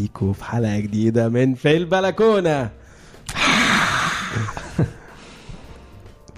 [0.00, 2.70] بيكم في حلقة جديدة من في البلكونة.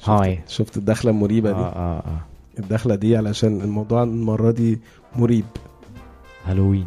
[0.05, 0.41] هاي.
[0.49, 2.27] شفت الدخلة المريبة آه دي؟ آه آه
[2.59, 4.81] الدخلة دي علشان الموضوع المرة دي
[5.17, 5.45] مريب.
[6.47, 6.87] هالوين.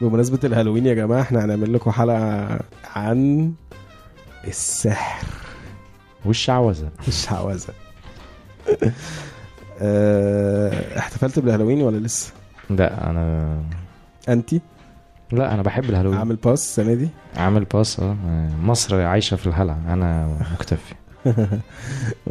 [0.00, 2.58] بمناسبة الهالوين يا جماعة إحنا هنعمل لكم حلقة
[2.94, 3.52] عن
[4.46, 5.26] السحر.
[6.24, 7.74] والشعوذه الشعوذه
[9.80, 12.32] آه، احتفلت بالهالوين ولا لسه؟
[12.70, 13.56] لا أنا
[14.28, 14.60] أنتي؟
[15.34, 16.18] لا أنا بحب الهالوين.
[16.18, 18.16] عامل pass السنة دي؟ عامل pass آه.
[18.62, 20.94] مصر عايشة في الهلع أنا مكتفي.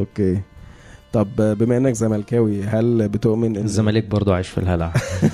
[0.00, 0.40] okay.
[1.12, 4.92] طب بما إنك زملكاوي هل بتؤمن إن الزمالك برضو عايش في الهلع؟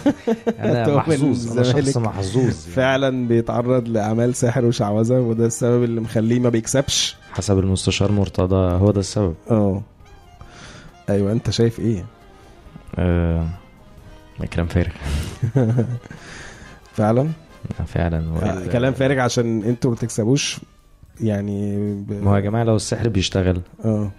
[0.59, 2.51] أنا محظوظ أنا شخص محظوظ يعني.
[2.53, 8.91] فعلا بيتعرض لأعمال سحر وشعوذة وده السبب اللي مخليه ما بيكسبش؟ حسب المستشار مرتضى هو
[8.91, 9.35] ده السبب.
[9.51, 9.83] آه
[11.09, 12.05] أيوه أنت شايف إيه؟
[12.99, 13.47] آه
[14.53, 14.93] كلام فارغ.
[16.97, 17.29] فعلا؟
[17.87, 18.31] فعلا.
[18.33, 20.61] وال- كلام فارغ عشان أنتوا ما بتكسبوش
[21.21, 22.13] يعني ب...
[22.13, 23.61] ما هو يا جماعة لو السحر بيشتغل.
[23.85, 24.11] آه.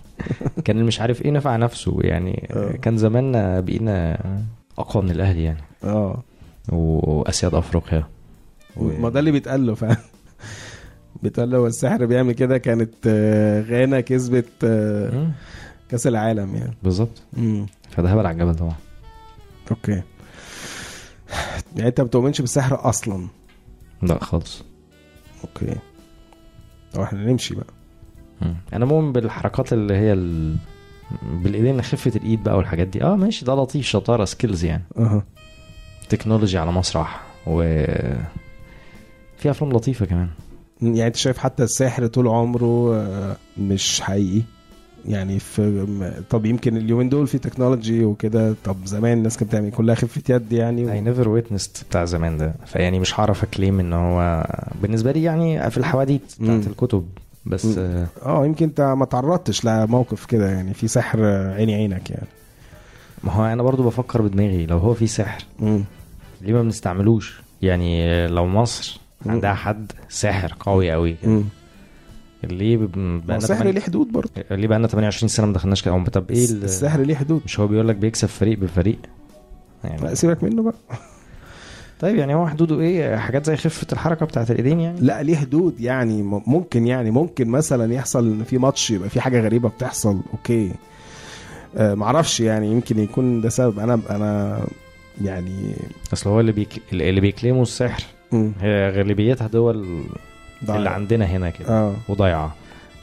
[0.64, 1.96] كان اللي مش عارف إيه نفع نفسه.
[2.00, 2.72] يعني آه.
[2.72, 4.18] كان زماننا بقينا
[4.78, 5.60] أقوى من الأهلي يعني.
[5.84, 6.22] آه.
[6.68, 8.06] وأسياد أفريقيا.
[8.76, 9.96] و- ما ده اللي بيتقال له فعلا.
[11.22, 12.58] بيتقال له هو السحر بيعمل كده.
[12.58, 15.30] كانت آه، غانا كسبت آه،
[15.88, 16.74] كأس العالم يعني.
[16.82, 17.22] بالظبط.
[17.90, 18.74] فده هبل على الجبل طبعا.
[19.70, 20.02] okay.
[21.76, 23.28] يعني انت ما بتؤمنش بالسحر أصلا.
[24.02, 24.62] لا خالص.
[25.44, 25.76] okay.
[26.92, 27.66] طب إحنا نمشي بقى.
[28.42, 28.56] مم.
[28.72, 30.56] أنا مؤمن بالحركات اللي هي ال...
[31.22, 33.02] بالايدين خفة الايد بقى والحاجات دي.
[33.04, 34.84] آه ماشي ده لطيف شطارة skills يعني.
[34.98, 35.24] أها.
[36.08, 37.62] technology على مسرح و
[39.36, 40.28] في افلام لطيفة كمان.
[40.82, 44.42] يعني انت شايف حتى السحر طول عمره آه، مش حقيقي؟
[45.08, 45.86] يعني في
[46.30, 50.52] طب يمكن اليومين دول في technology وكده طب زمان الناس كانت بتعمل كلها خفه يد
[50.52, 54.46] يعني I never witnessed بتاع زمان ده فيعني مش هعرف أ claim إن هو
[54.82, 56.66] بالنسبة لي يعني في الحواديت بتاعت.
[56.66, 57.06] الكتب
[57.46, 57.78] بس.
[57.78, 62.26] آه، آه يمكن أنت ما تعرضتش لموقف كده يعني في سحر عيني عينك يعني
[63.24, 65.84] ما هو أنا برضو بفكر بدماغي لو هو في سحر مم.
[66.42, 69.00] ليه ما بنستعملوش يعني لو مصر.
[69.26, 71.16] عندها حد ساحر قوي قوي.
[72.44, 74.30] ليه ب- ما هو بقالنا السحر ليه حدود برضه.
[74.50, 77.66] ليه بقالنا 28 سنة ما دخلناش كده طب إيه ال- السحر ليه حدود؟ مش هو
[77.66, 78.98] بيقول لك بيكسب فريق بفريق
[79.84, 80.74] لا يعني سيبك منه بقى.
[82.00, 85.80] طيب يعني هو حدوده إيه؟ حاجات زي خفة الحركة بتاعت الإيدين يعني؟ لا ليه حدود
[85.80, 90.20] يعني؟ ممكن يعني ممكن مثلا يحصل إن في ماتش يبقى في حاجة غريبة بتحصل.
[90.32, 90.72] أوكي.
[91.76, 93.78] آه معرفش يعني يمكن يكون ده سبب.
[93.78, 94.60] أنا أنا
[95.24, 95.74] يعني
[96.12, 96.82] أصل هو اللي بيك...
[96.92, 98.02] اللي بيكلموا السحر.
[98.32, 100.02] هي غالبيتها دول
[100.64, 100.78] ضايع.
[100.78, 101.68] اللي عندنا هنا كده.
[101.68, 101.94] آه.
[102.08, 102.54] وضايعة.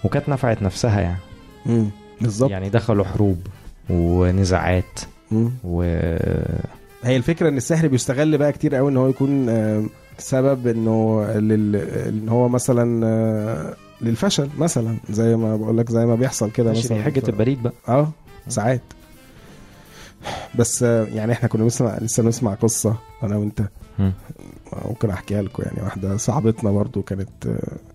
[0.03, 1.87] وكانت نفعت نفسها يعني.
[2.21, 2.51] بالظبط.
[2.51, 3.47] يعني دخلوا حروب
[3.89, 4.99] ونزاعات
[5.31, 5.51] مم.
[5.63, 5.81] و
[7.03, 9.83] هي الفكرة إن السحر بيستغل بقى كتير قوي إن هو يكون آه
[10.17, 11.75] سبب إنه لل...
[12.07, 16.97] إن هو مثلا آه للفشل مثلا زي ما بقول لك زي ما بيحصل كده مثلا.
[16.97, 17.73] دي حاجة ف- البريد بقى.
[17.89, 18.09] آه
[18.47, 18.81] ساعات.
[20.55, 23.61] بس آه، يعني إحنا كنا بنسمع لسه بنسمع قصة أنا وأنت.
[24.85, 25.63] ممكن أحكيها لكم.
[25.63, 27.29] يعني واحدة صاحبتنا برضو كانت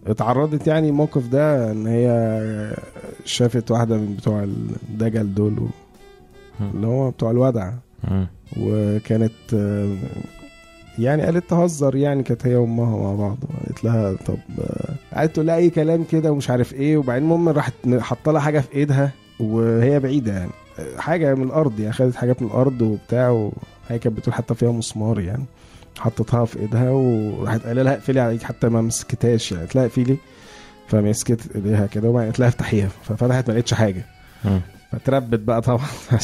[0.07, 2.77] اتعرضت يعني الموقف ده إن هي
[3.25, 5.69] شافت واحدة من بتوع الدجل دول و-.
[6.75, 7.73] اللي هو بتوع الودع.
[8.61, 9.33] وكانت
[10.99, 13.39] يعني قالت تهزر يعني كانت هي وأمها مع بعض.
[13.67, 14.39] قالت لها طب
[15.33, 16.97] تقول لها أي كلام كده ومش عارف إيه.
[16.97, 20.51] وبعدين المهم راحت حاطة لها حاجة في إيدها وهي بعيدة يعني.
[20.99, 25.21] حاجة من الأرض يعني خدت حاجات من الأرض وبتاع وهي كانت بتقول حتى فيها مسمار
[25.21, 25.45] يعني.
[25.99, 29.65] حطتها في إيدها وراحت قايلة لها اقفلي عليك حتى ما مسكتهاش يعني.
[29.65, 30.17] قالت لها اقفلي.
[30.89, 32.89] فمسكت إيديها كده وبعدين قالت لها افتحيها.
[33.03, 34.05] ففتحت ما لقيتش حاجة.
[34.93, 35.87] فتربت بقى طبعا.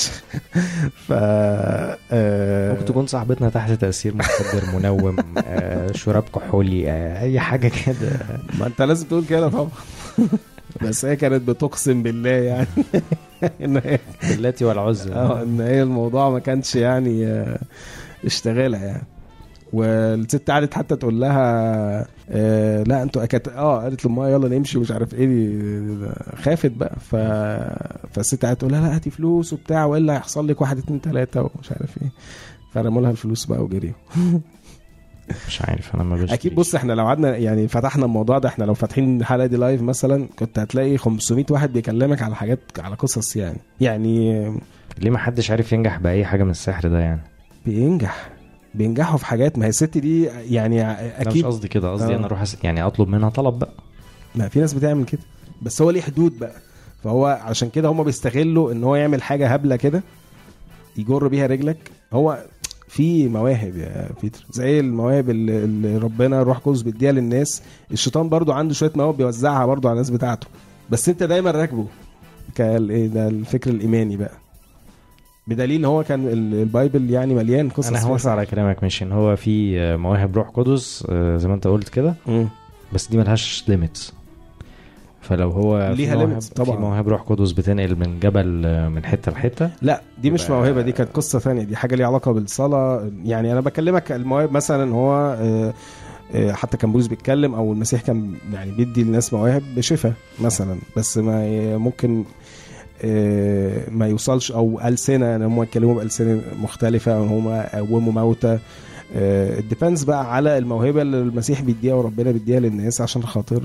[1.06, 7.68] ف آه، ممكن تكون صاحبتنا تحت تأثير مخدر منوم آه، شراب كحولي آه، أي حاجة
[7.86, 8.10] كده.
[8.58, 9.68] ما أنت لازم تقول كده طبعا.
[10.82, 12.66] بس هي كانت بتقسم بالله يعني.
[13.64, 15.12] إن هي اللاتي والعزى.
[15.12, 17.44] آه إن هي الموضوع ما كانش يعني
[18.24, 19.06] اشتغالها يعني.
[19.72, 24.90] والست قعدت حتى تقول لها آه لا أنتوا كانت آه قالت لأمها يلا نمشي ومش
[24.90, 26.08] عارف إيه دي-
[26.42, 26.96] خافت بقى.
[27.00, 27.16] ف
[28.14, 31.72] فالست قعدت تقول لها لا هاتي فلوس وبتاع والا هيحصل لك؟ واحد اتنين تلاتة ومش
[31.72, 32.08] عارف إيه.
[32.72, 33.94] فرموا لها الفلوس بقى وجريوا.
[35.48, 36.32] مش عارف أنا ما بشتريش.
[36.32, 39.82] أكيد بص إحنا لو قعدنا يعني فتحنا الموضوع ده إحنا لو فاتحين الحلقة دي لايف
[39.82, 43.58] مثلا كنت هتلاقي 500 واحد بيكلمك على حاجات على قصص يعني.
[43.80, 44.44] يعني
[44.98, 47.20] ليه ما حدش عارف ينجح بأي حاجة من السحر ده يعني؟
[47.66, 48.30] بينجح.
[48.78, 52.16] بينجحوا في حاجات ما هي الست دي يعني أنا مش أكيد قصدي كده قصدي آه.
[52.16, 52.56] أنا أروح أس...
[52.64, 53.72] يعني أطلب منها طلب بقى.
[54.34, 55.20] ما في ناس بتعمل كده
[55.62, 56.52] بس هو ليه حدود بقى؟
[57.04, 60.02] فهو عشان كده هم بيستغلوا إن هو يعمل حاجة هبلة كده
[60.96, 61.90] يجر بيها رجلك.
[62.12, 62.44] هو
[62.88, 67.62] في مواهب يا بيتر زي المواهب اللي, ربنا روح قدس بيديها للناس.
[67.92, 70.46] الشيطان برضو عنده شوية مواهب بيوزعها برضو على الناس بتاعته
[70.90, 71.86] بس أنت دايما راكبه.
[72.54, 74.32] كال إيه ده؟ الفكر الإيماني بقى.
[75.48, 79.04] بدليل إن هو كان ال- ال Bible يعني مليان قصص أنا هوصل على كلامك ماشي
[79.04, 82.14] إن هو في آه، مواهب روح قدس آه، زي ما أنت قلت كده.
[82.92, 84.12] بس دي ملهاش limits
[85.20, 86.76] فلو هو ليها limits طبعا.
[86.76, 90.82] في مواهب روح قدس بتنقل من جبل آه، من حتة لحتة لا دي مش موهبة
[90.82, 95.36] دي كانت قصة ثانية دي حاجة ليها علاقة بالصلاة يعني أنا بكلمك المواهب مثلا هو
[96.52, 101.76] حتى كان بولس بيتكلم أو المسيح كان يعني بيدي للناس مواهب بشفاء مثلا بس ما
[101.78, 102.24] ممكن
[103.90, 108.58] ما يوصلش أو ألسنة ان هم يتكلموا بألسنة مختلفة أو هم يقوموا موتى.
[109.68, 113.62] ديبندز بقى على الموهبة اللي المسيح بيديها وربنا بيديها للناس عشان خاطر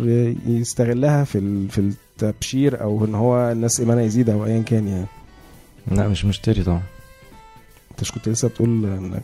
[0.48, 1.78] يستغلها في في
[2.22, 5.06] التبشير أو إن هو الناس إيمانها يزيد أو ايا كان يعني.
[5.92, 6.82] لا مش مشتري طبعا.
[7.92, 9.22] أنت مش كنت لسه بتقول إنك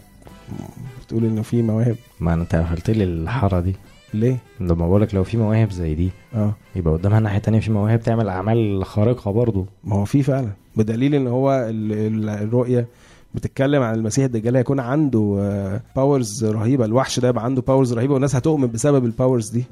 [1.05, 3.75] بتقول إنه في مواهب؟ ما انت قلت لي الحتة دي.
[4.13, 6.09] ليه؟ لما بقولك لو في مواهب زي دي.
[6.35, 6.53] آه.
[6.75, 10.49] يبقى قدامها ناحيه تانية في مواهب تعمل أعمال خارقة برضو ما هو في فعلا.
[10.75, 12.87] بدليل إن هو ال- ال- الرؤية
[13.35, 16.85] بتتكلم عن المسيح الدجال هيكون عنده powers رهيبة.
[16.85, 19.63] الوحش ده يبقى عنده powers رهيبة والناس هتؤمن بسبب ال powers دي.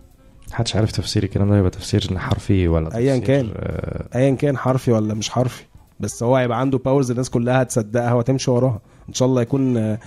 [0.51, 3.49] محدش عارف تفسير الكلام ده يبقى تفسير حرفي ولا تفسير كان.
[3.55, 5.63] آه، ايا كان حرفي ولا مش حرفي.
[5.99, 8.79] بس هو هيبقى عنده powers الناس كلها هتصدقها وتمشي وراها.
[9.09, 9.99] إن شاء الله يكون آه،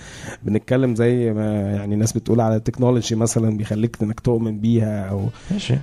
[0.43, 5.25] بنتكلم زي ما يعني الناس بتقول على ال technology مثلا بيخليك إنك تؤمن بيها أو
[5.51, 5.75] ماشي.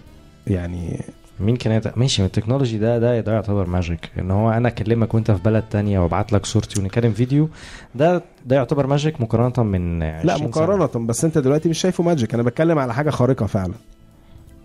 [0.47, 1.01] يعني
[1.41, 1.99] مين كان يت...
[1.99, 5.63] ماشي ال technology ده ده ده يعتبر magic إن هو أنا أكلمك وأنت في بلد
[5.71, 7.49] تانية وأبعت لك صورتي ونتكلم فيديو
[7.95, 10.47] ده ده يعتبر magic مقارنة من 20 لا سنة.
[10.49, 13.75] مقارنة بس أنت دلوقتي مش شايفه magic أنا بتكلم على حاجة خارقة فعلا.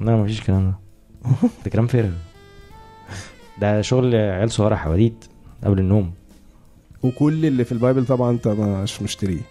[0.02, 0.76] لا مفيش الكلام ده.
[1.66, 2.12] ده كلام فارغ.
[3.62, 5.26] ده شغل عيال صغيرة حواديت
[5.64, 6.12] قبل النوم.
[7.04, 9.42] وكل اللي في ال Bible طبعا أنت مش مشتريه.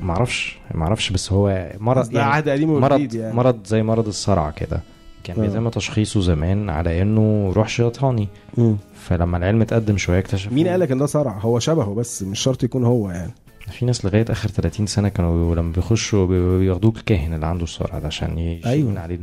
[0.00, 3.34] معرفش معرفش بس هو مرض ده عهد قديم مرض يعني.
[3.36, 4.80] مرض زي مرض الصرع كده.
[5.24, 5.42] كان آه.
[5.46, 8.28] بيتم تشخيصه زمان على إنه روح شيطاني
[8.58, 8.76] مم.
[9.06, 12.64] فلما العلم اتقدم شوية اكتشفوا مين قالك إن ده صرع؟ هو شبهه بس مش شرط
[12.64, 13.32] يكون هو يعني.
[13.72, 17.98] في ناس لغاية آخر 30 سنة كانوا لما بيخشوا بي- بياخدوه الكاهن اللي عنده الصرع
[17.98, 19.00] ده عشان يشيل أيوة.
[19.00, 19.18] عليه.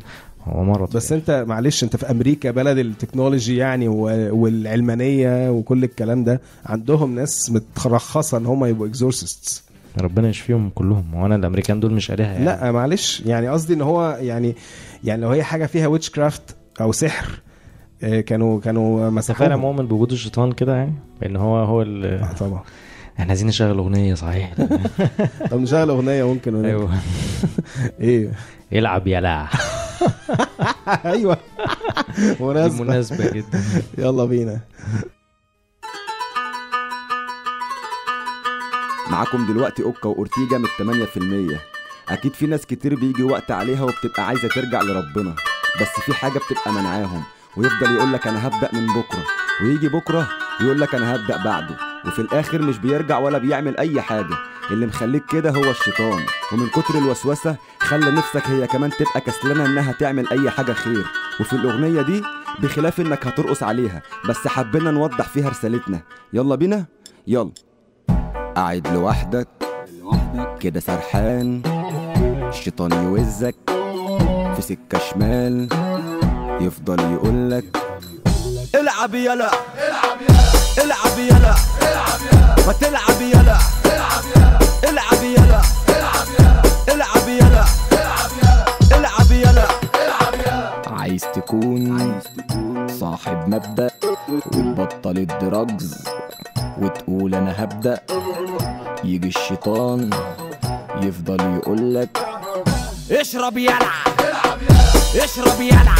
[0.46, 6.24] هو مرض بس انت معلش انت في أمريكا بلد ال technology يعني والعلمانية وكل الكلام
[6.24, 9.64] ده عندهم ناس مترخصة إن هم يبقوا exorcists
[10.02, 11.14] ربنا يشفيهم كلهم.
[11.14, 12.46] وأنا الأمريكان دول مش آلهة يعني.
[12.46, 14.56] لا معلش يعني قصدي إن هو يعني
[15.04, 17.42] يعني لو هي حاجة فيها witchcraft أو سحر
[18.04, 20.94] آه، كانوا كانوا انت فعلا مسحوهم مؤمن بوجود الشيطان كده يعني؟
[21.26, 22.06] ان هو هو ال...
[22.06, 22.62] آه، طبعا.
[23.20, 24.54] إحنا عايزين نشغل أغنية صحيح.
[25.52, 26.90] طب نشغل أغنية ممكن أيوه.
[28.00, 28.32] إيه؟
[28.74, 29.48] العب يلا
[31.06, 31.38] أيوه.
[32.40, 32.84] مناسبة.
[32.84, 33.64] مناسبة جدا.
[33.98, 34.60] يلا بينا.
[39.10, 40.68] معاكم دلوقتي أوكا وأورتيجا من
[41.58, 41.60] 8%
[42.10, 45.36] أكيد في ناس كتير بيجي وقت عليها وبتبقى عايزة ترجع لربنا.
[45.82, 47.24] بس في حاجة بتبقى منعاهم
[47.58, 49.24] ويفضل يقول لك أنا هبدأ من بكرة
[49.64, 50.28] ويجي بكرة
[50.62, 51.95] يقول لك أنا هبدأ بعده.
[52.08, 54.36] وفي الآخر مش بيرجع ولا بيعمل أي حاجة.
[54.72, 56.22] اللي مخليك كده هو الشيطان.
[56.54, 61.06] ومن كتر الوسوسة خلى نفسك هي كمان تبقى كسلانة إنها تعمل أي حاجة خير.
[61.40, 62.24] وفي الأغنية دي
[62.60, 66.02] بخلاف إنك هترقص عليها بس حبينا نوضح فيها رسالتنا.
[66.34, 66.86] يلا بينا؟
[67.28, 67.52] يلا.
[68.56, 69.48] قاعد لوحدك
[70.60, 71.62] كده سرحان.
[72.50, 73.56] الشيطان يوزك
[74.56, 75.68] في سكة شمال.
[76.62, 77.66] يفضل يقولك
[78.76, 79.52] العب يلا.
[79.88, 80.35] العب يلا
[80.78, 81.20] ما تلعب
[83.20, 83.60] يلا.
[84.84, 85.62] العب يلا.
[86.90, 87.66] العب يلا.
[88.92, 89.66] العب يلا.
[90.88, 92.22] عايز تكون
[93.00, 93.90] صاحب مبدأ
[94.30, 96.06] وتبطل الدراجز
[96.82, 98.00] وتقول أنا هبدأ.
[99.04, 100.10] يجي الشيطان
[101.02, 102.18] يفضل يقولك
[103.12, 103.80] اشرب يلا.
[105.24, 105.96] اشرب يلا.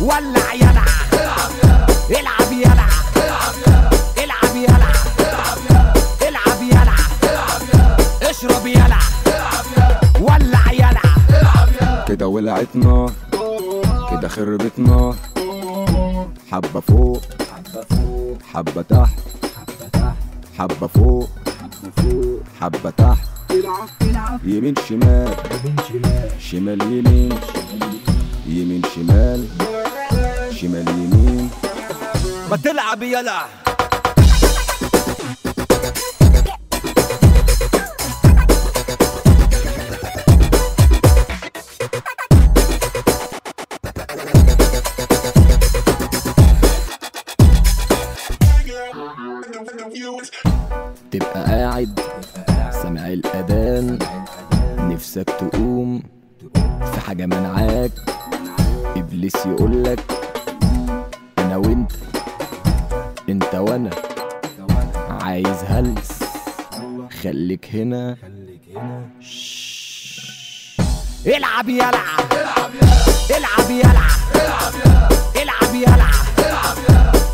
[0.00, 2.20] ولع يلا العب يلا.
[2.20, 3.01] العب يلا.
[6.24, 6.96] العب يلا
[8.30, 8.98] اشرب يلا
[10.20, 13.12] ولع يلا كده ولعت نار
[14.10, 15.16] كده خربت نار
[16.52, 17.22] حبة فوق
[18.54, 19.18] حبة تحت
[20.58, 21.28] حبة فوق
[22.60, 23.28] حبة تحت.
[24.44, 25.34] يمين شمال
[26.50, 27.32] شمال يمين
[28.46, 29.46] يمين شمال
[30.60, 31.50] شمال يمين.
[32.52, 33.44] ما تلعب يلا.
[51.10, 52.00] تبقى قاعد
[52.72, 53.98] سامع الأذان
[54.78, 56.02] نفسك تقوم
[56.94, 57.92] في حاجة منعاك
[58.96, 60.00] إبليس يقولك
[61.38, 62.11] أنا وأنت.
[63.28, 63.90] انت وأنا
[65.22, 66.22] عايز هلس.
[67.22, 68.16] خليك هنا.
[71.26, 71.94] العب يلعب
[73.30, 73.70] العب يلعب
[75.36, 76.24] العب يلعب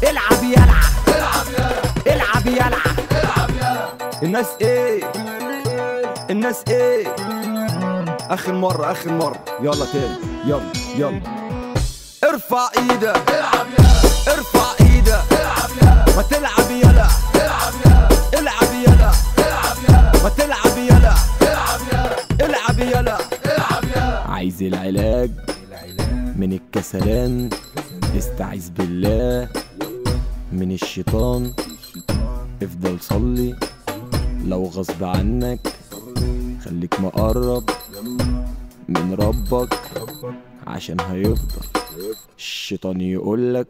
[0.02, 0.86] العب يلعب
[2.06, 2.98] العب يلعب
[4.22, 5.04] الناس إيه؟
[6.30, 7.06] الناس إيه؟
[8.30, 9.44] اخر مرة اخر مرة.
[9.60, 10.16] يلا تاني.
[10.44, 11.20] يلا يلا.
[12.24, 13.22] ارفع إيدك.
[14.28, 14.57] ارفع إيدك
[16.18, 17.08] ما تلعب يلا.
[18.38, 19.10] العب يلا.
[20.22, 21.14] ما تلعب يلا.
[22.40, 23.16] العب يلا.
[24.26, 25.30] عايز العلاج
[26.36, 27.50] من الكسلان
[28.18, 29.48] استعيذ بالله
[30.52, 31.52] من الشيطان.
[32.62, 33.56] افضل صلي
[34.44, 35.60] لو غصب عنك.
[36.64, 37.70] خليك مقرب
[38.88, 39.80] من ربك
[40.66, 41.66] عشان هيفضل.
[42.38, 43.68] الشيطان يقولك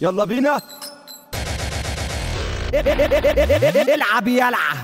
[0.00, 0.60] يلا بينا.
[2.74, 4.76] العب يلعب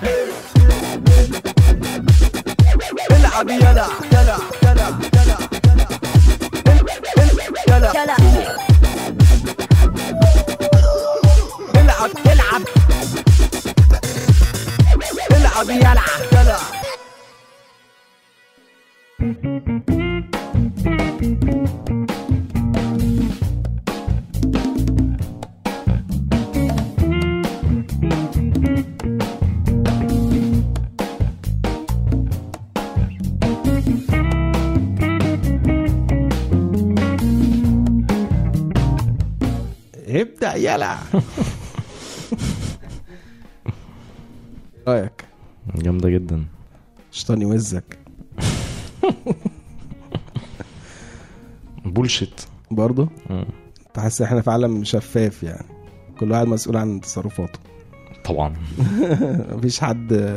[3.10, 4.88] العب يلا يلا يلا يلا
[7.68, 8.16] يلا يلا.
[15.30, 16.04] العب العب.
[16.32, 16.58] يلا.
[40.14, 40.96] ابدأ يلا.
[44.88, 45.24] رأيك؟
[45.74, 46.44] جامدة جدا.
[47.12, 47.98] شيطان يوزك
[51.84, 52.40] بولشيت
[52.70, 55.64] برضه انت حاسس إحنا في عالم شفاف يعني.
[56.20, 57.58] كل واحد مسؤول عن تصرفاته.
[58.24, 58.54] طبعا.
[59.56, 60.36] مفيش حد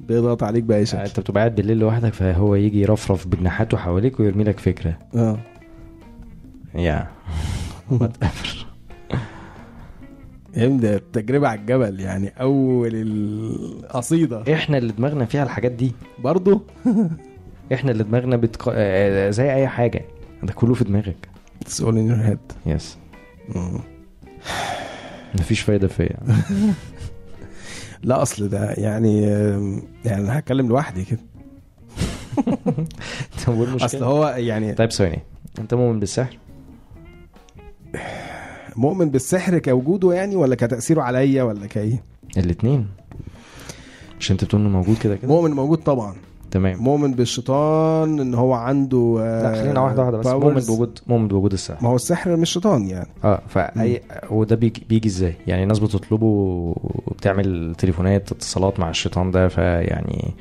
[0.00, 0.98] بيضغط عليك بأي شكل.
[0.98, 4.98] انت بتبقى قاعد بالليل لوحدك فهو يجي يرفرف بجناحاته حواليك ويرمي لك فكرة.
[5.16, 5.38] آه.
[6.74, 7.10] يا
[8.00, 8.63] whatever.
[10.56, 15.92] يبدأ التجربة على الجبل يعني أول القصيدة إحنا اللي دماغنا فيها الحاجات دي.
[16.18, 16.60] برضه
[17.74, 18.72] إحنا اللي دماغنا بتق...
[18.74, 20.04] آه، زي أي حاجة.
[20.42, 21.28] ده كله في دماغك.
[21.64, 22.66] It's all in your head.
[22.66, 22.96] يس
[23.54, 23.80] مم.
[25.34, 26.16] مفيش فايدة فيا.
[28.02, 29.22] لا أصل ده يعني
[30.04, 31.20] يعني أنا هتكلم لوحدي كده.
[33.46, 35.18] طب المشكلة هو يعني طيب ثواني.
[35.58, 36.38] أنت مؤمن بالسحر؟
[38.76, 42.02] مؤمن بالسحر كوجوده يعني ولا كتأثيره عليا ولا كإيه؟
[42.36, 42.86] الاثنين
[44.20, 46.14] مش أنت بتقول إنه موجود كده كده؟ مؤمن موجود طبعا.
[46.50, 46.78] تمام.
[46.82, 50.26] مؤمن بالشيطان إن هو عنده لا خلينا واحدة واحدة بس.
[50.26, 51.78] مؤمن بوجود مؤمن بوجود السحر.
[51.82, 53.08] ما هو السحر مش شيطان يعني.
[53.24, 59.48] آه فاي وده بيجي, بيجي إزاي؟ يعني الناس بتطلبه وبتعمل تليفونات اتصالات مع الشيطان ده
[59.48, 60.34] فيعني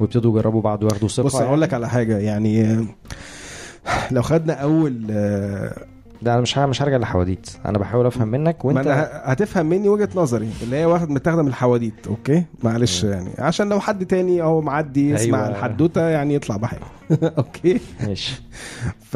[0.00, 2.18] ويبتدوا يجربوا بعض وياخدوا ثقة بص أنا أقول لك على حاجة.
[2.18, 2.84] يعني آه،
[4.10, 5.86] لو خدنا أول آه،
[6.22, 9.66] ده أنا مش مش هرجع لحواديت أنا بحاول أفهم منك ما وانت أنا ه- هتفهم
[9.66, 14.06] مني وجهة نظري اللي هي واخد متاخده من الحواديت أوكي؟ معلش يعني عشان لو حد
[14.06, 15.48] تاني أهو معدي يسمع أيوة.
[15.56, 16.80] الحدوتة يعني يطلع بحاجة.
[17.38, 18.42] أوكي؟ ماشي.
[19.10, 19.14] ف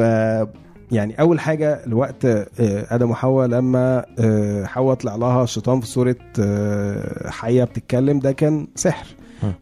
[0.92, 6.16] يعني أول حاجة الوقت آه، آدم وحواء لما آه، حواء طلع لها الشيطان في صورة
[6.40, 9.06] آه، حية بتتكلم ده كان سحر.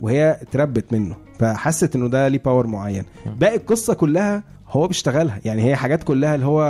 [0.00, 3.04] وهي اتربت منه فحست إنه ده ليه power معين.
[3.40, 5.40] باقي القصة كلها هو بيشتغلها.
[5.44, 6.62] يعني هي حاجات كلها اللي هو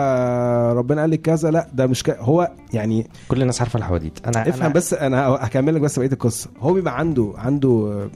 [0.77, 2.11] ربنا قال لك كذا لا ده مش ك...
[2.11, 4.27] هو يعني كل الناس عارفة الحواديت.
[4.27, 6.51] أنا افهم أنا بس أنا هكمل لك بس بقية القصة.
[6.61, 8.09] هو بيبقى عنده عنده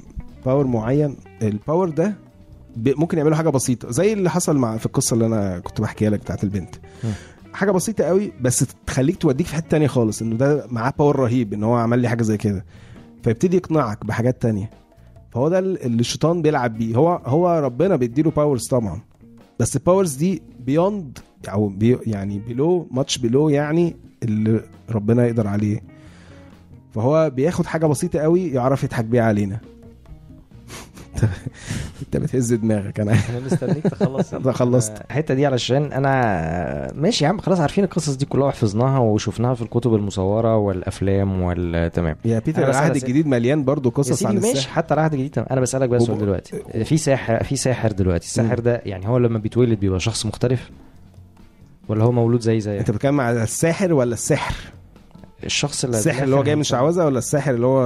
[0.47, 1.16] power معين.
[1.42, 2.14] ال power ده
[2.76, 6.20] ممكن يعملوا حاجة بسيطة زي اللي حصل مع في القصة اللي أنا كنت بحكيها لك
[6.20, 6.76] بتاعت البنت.
[7.04, 7.08] م.
[7.52, 11.52] حاجة بسيطة قوي بس تخليك توديك في حتة تانية خالص انه ده معاه power رهيب
[11.52, 12.64] إن هو عمل لي حاجة زي كده.
[13.23, 14.70] فيبتدي يقنعك بحاجات تانية.
[15.30, 16.97] فهو ده اللي الشيطان بيلعب بيه.
[16.97, 19.00] هو هو ربنا بيديله powers طبعا.
[19.58, 24.60] بس ال powers دي beyond أو be يعني below much below يعني اللي
[24.90, 25.82] ربنا يقدر عليه.
[26.94, 29.60] فهو بياخد حاجة بسيطة قوي يعرف يضحك بيها علينا.
[32.02, 33.12] انت بتهز دماغك أنا.
[33.12, 34.35] أنا مستنيك تخلص.
[34.35, 34.93] أنا خلصت.
[35.11, 39.62] الحتة دي علشان أنا ماشي يا عم خلاص عارفين القصص دي كلها وحفظناها وشفناها في
[39.62, 44.73] الكتب المصورة والأفلام والتمام يا بيتر العهد الجديد مليان برضو قصص عن سيدي ماشي السحر.
[44.73, 45.45] حتى العهد الجديد.
[45.50, 46.85] أنا بسألك بقى سؤال دلوقتي.
[46.85, 48.26] في ساحر في ساحر دلوقتي.
[48.26, 50.71] الساحر ده يعني هو لما بيتولد بيبقى شخص مختلف؟
[51.88, 54.55] ولا هو مولود زي زي أنت بتتكلم على الساحر ولا السحر؟
[55.45, 57.81] الشخص اللي السحر اللي هو جاي من شعوذة ولا الساحر اللي هو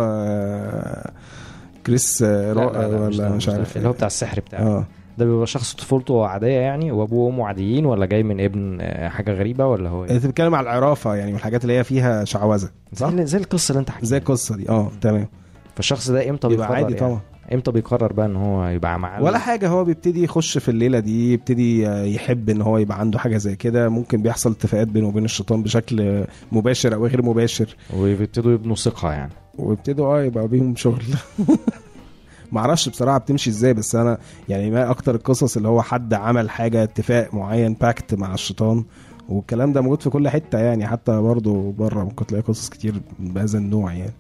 [1.87, 3.53] كريس آه، مش ولا مش ده.
[3.53, 4.61] عارف اللي هو بتاع السحر بتاعه.
[4.63, 4.87] آه.
[5.19, 9.33] ده بيبقى شخص طفولته عادية يعني وأبوه وأمه عاديين ولا جاي من ابن آه، حاجة
[9.33, 13.07] غريبة ولا هو إيه؟ أنت بتتكلم على العرافة يعني والحاجات اللي هي فيها شعوذة زي,
[13.09, 14.07] ال- زي القصة اللي أنت حكيتها.
[14.07, 14.69] زي القصة دي.
[14.69, 15.29] آه تمام.
[15.77, 17.21] فالشخص ده إمتى يبقى بيقرر عادي يعني؟ طبعا.
[17.53, 21.33] إمتى بيقرر بقى إن هو يبقى معاه ولا حاجة هو بيبتدي يخش في الليلة دي
[21.33, 21.83] يبتدي
[22.15, 23.89] يحب إن هو يبقى عنده حاجة زي كده.
[23.89, 27.77] ممكن بيحصل اتفاقات بينه وبين الشيطان بشكل مباشر أو غير مباشر.
[27.97, 29.33] ويبتدوا يبنوا ثقة يعني.
[29.59, 31.03] ويبتدوا آه يبقى بيهم شغل.
[32.53, 34.19] معرفش بصراحة بتمشي إزاي بس أنا
[34.49, 38.85] يعني ما أكتر القصص اللي هو حد عمل حاجة اتفاق معين باكت مع الشيطان
[39.29, 43.59] والكلام ده موجود في كل حتة يعني حتى برضه بره ممكن تلاقي قصص كتير بهذا
[43.59, 44.13] النوع يعني.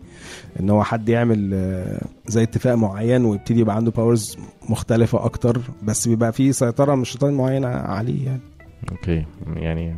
[0.60, 4.36] إن هو حد يعمل آه، زي اتفاق معين ويبتدي يبقى عنده powers
[4.68, 8.40] مختلفة أكتر بس بيبقى فيه سيطرة من الشيطان معينة عليه يعني.
[8.92, 9.24] أوكي
[9.56, 9.96] يعني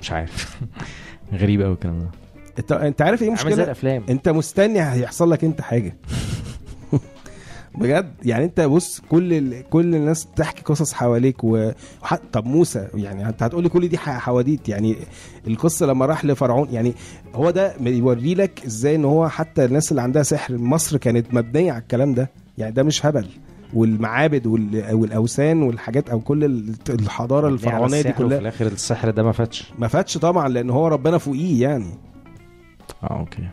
[0.00, 0.60] مش عارف.
[1.40, 2.25] غريب قوي الكلام ده.
[2.58, 4.02] انت انت عارف إيه عامل زي المشكلة الأفلام.
[4.10, 5.96] انت مستني هيحصل لك انت حاجة.
[7.78, 9.68] بجد؟ يعني انت بص كل ال...
[9.70, 11.70] كل الناس تحكي قصص حواليك و...
[12.02, 12.14] وح...
[12.32, 14.96] طب موسى يعني انت هتقولي كل دي حواديت يعني
[15.46, 16.94] القصة لما راح لفرعون يعني
[17.34, 21.72] هو ده بيوري لك إزاي ان هو حتى الناس اللي عندها سحر مصر كانت مبنية
[21.72, 22.30] على الكلام ده.
[22.58, 23.26] يعني ده مش هبل.
[23.74, 24.94] والمعابد وال...
[24.94, 28.38] والأوثان والحاجات أو كل ال- الحضارة الفرعونية دي كلها.
[28.38, 29.72] الآخر السحر ده ما فاتش.
[29.78, 31.86] ما فاتش طبعا لأن هو ربنا فوقيه يعني.
[33.02, 33.48] آه أوكي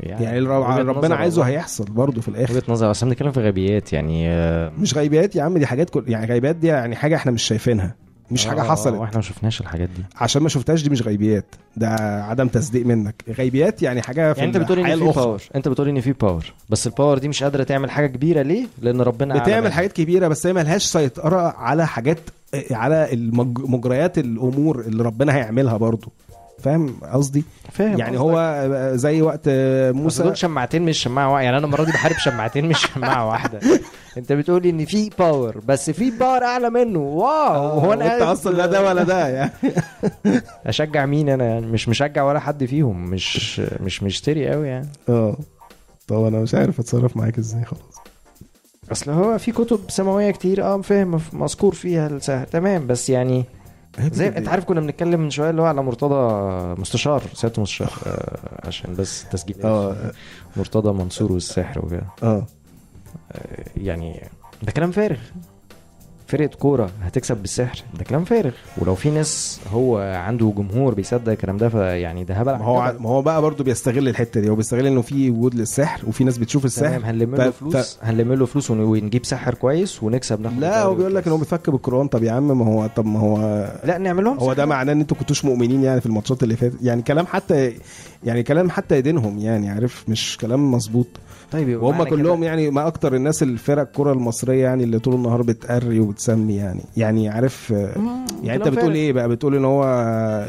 [0.00, 1.42] يعني الر- وجهة ربنا نظر عايزه.
[1.42, 5.36] هيحصل برضه في الآخر وجهة نظر بس إحنا بنتكلم في غيبيات يعني آه، مش غيبيات
[5.36, 6.04] يا عم دي حاجات كل...
[6.06, 7.94] يعني غيبيات دي يعني حاجة إحنا مش شايفينها
[8.30, 11.54] مش حاجة آه، حصلت وإحنا ما شفناش الحاجات دي عشان ما شفتهاش دي مش غيبيات
[11.76, 11.88] ده
[12.24, 15.04] عدم تصديق منك غيبيات يعني حاجة في يعني أنت بتقول إن في.
[15.04, 18.42] power أنت بتقول إن في power بس ال power دي مش قادرة تعمل حاجة كبيرة
[18.42, 19.72] ليه لأن ربنا بتعمل.
[19.72, 22.18] حاجات كبيرة بس هي ملهاش سيطرة على حاجات
[22.70, 23.08] على.
[23.58, 26.08] مجريات الأمور اللي ربنا هيعملها برضه
[26.66, 28.18] فاهم قصدي؟ فاهم يعني.
[28.18, 28.60] هو
[28.94, 29.42] زي وقت
[29.94, 31.44] موسى دول شماعتين مش شماعة واحدة.
[31.44, 33.60] يعني أنا المرة دي بحارب شماعتين مش شماعة واحدة.
[34.16, 36.98] أنت بتقولي إن في power بس في power أعلى منه.
[36.98, 37.78] wow.
[37.78, 39.50] هو أنا انت أصلا لا ده ولا ده يعني.
[40.66, 43.04] أشجع مين أنا؟ يعني مش مشجع ولا حد فيهم.
[43.10, 44.88] مش مش مشتري قوي يعني.
[45.08, 45.36] آه.
[46.08, 47.80] طب أنا مش عارف أتصرف معاك إزاي خلاص.
[48.92, 53.44] أصل هو في كتب سماوية كتير آه فاهم مذكور فيها السحر تمام بس يعني
[54.00, 56.14] زي انت عارف كنا بنتكلم من شوية اللي هو على مرتضى
[56.80, 60.12] مستشار سيادة المستشار آه، عشان بس تسجيل آه.
[60.56, 62.06] مرتضى منصور والسحر وكده.
[62.22, 62.46] آه.
[63.76, 64.22] يعني
[64.62, 65.18] ده كلام فارغ.
[66.26, 68.50] فرقة كورة هتكسب بالسحر؟ ده كلام فارغ.
[68.78, 73.08] ولو في ناس هو عنده جمهور بيصدق الكلام ده فيعني ده هبل ما هو ما
[73.10, 74.50] هو بقى برضه بيستغل الحتة دي.
[74.50, 77.00] هو بيستغل إنه في وجود للسحر وفي ناس بتشوف السحر.
[77.04, 80.82] هنلم ف- له ف- فلوس هنلم له فلوس ون- ونجيب سحر كويس ونكسب ناخد لا
[80.82, 81.38] هو بيقول لك إن هو.
[81.38, 82.08] بيفك بالقرآن.
[82.08, 83.38] طب يا عم ما هو طب ما هو
[83.84, 84.66] لا نعمل لهم هو ده.
[84.66, 86.76] معناه إن أنتوا كنتوش مؤمنين يعني في الماتشات اللي فاتت.
[86.82, 87.72] يعني كلام حتى
[88.24, 91.06] يعني كلام حتى يدينهم يعني عارف؟ مش كلام مظبوط.
[91.64, 95.14] طيب وهم معنى كده- كلهم يعني ما أكتر الناس الفرق الكرة المصرية يعني اللي طول
[95.14, 96.80] النهار بتقري وبتسمي يعني.
[96.96, 97.70] يعني عارف
[98.42, 98.94] يعني أنت بتقول.
[98.94, 99.84] إيه بقى؟ بتقول إن هو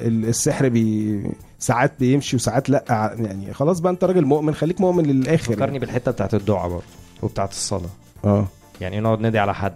[0.02, 1.22] ال- السحر بي
[1.60, 2.84] ساعات بيمشي وساعات لأ
[3.20, 5.80] يعني خلاص بقى أنت راجل مؤمن خليك مؤمن للآخر فكرني يعني.
[5.80, 6.84] بالحتة بتاعت الدعاء برضه
[7.24, 7.90] وبتاعت الصلاة.
[8.26, 8.46] آه.
[8.82, 9.74] يعني نقعد ندعي على حد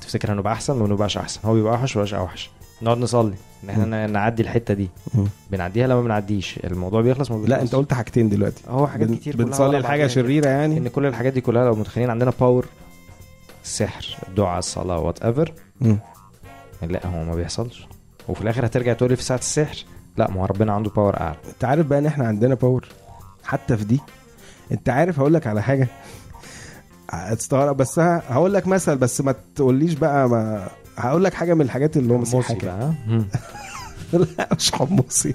[0.00, 2.50] تفتكر هنبقى أحسن ولا نبقاش أحسن؟ هو بيبقى أوحش ولا أوحش.
[2.82, 3.34] نقعد نصلي.
[3.64, 4.88] إن إحنا نعدي الحتة دي.
[5.50, 6.58] بنعديها لما بنعديش.
[6.64, 8.62] الموضوع بيخلص ما لا أنت قلت حاجتين دلوقتي.
[8.68, 10.06] هو حاجات بن- كتير بنصلي لحاجه.
[10.06, 10.78] شريرة يعني.
[10.78, 12.66] إن كل الحاجات دي كلها لو متخيلين عندنا power
[13.64, 15.52] السحر الدعاء الصلاه whatever.
[16.82, 17.86] لا هو ما بيحصلش.
[18.28, 19.84] وفي الآخر هترجع تقولي في ساعة السحر؟
[20.16, 21.36] لا ما هو ربنا عنده power أعلى.
[21.54, 22.88] أنت عارف بقى إن إحنا عندنا power
[23.44, 24.00] حتى في دي.
[24.72, 25.88] أنت عارف هقول لك على حاجة.
[27.10, 31.96] هتستغرب بس هقول لك مثل بس ما تقوليش بقى ما هقول لك حاجة من الحاجات
[31.96, 32.18] اللي هو؟
[33.06, 33.24] مم.
[34.38, 35.34] لا مش حمصي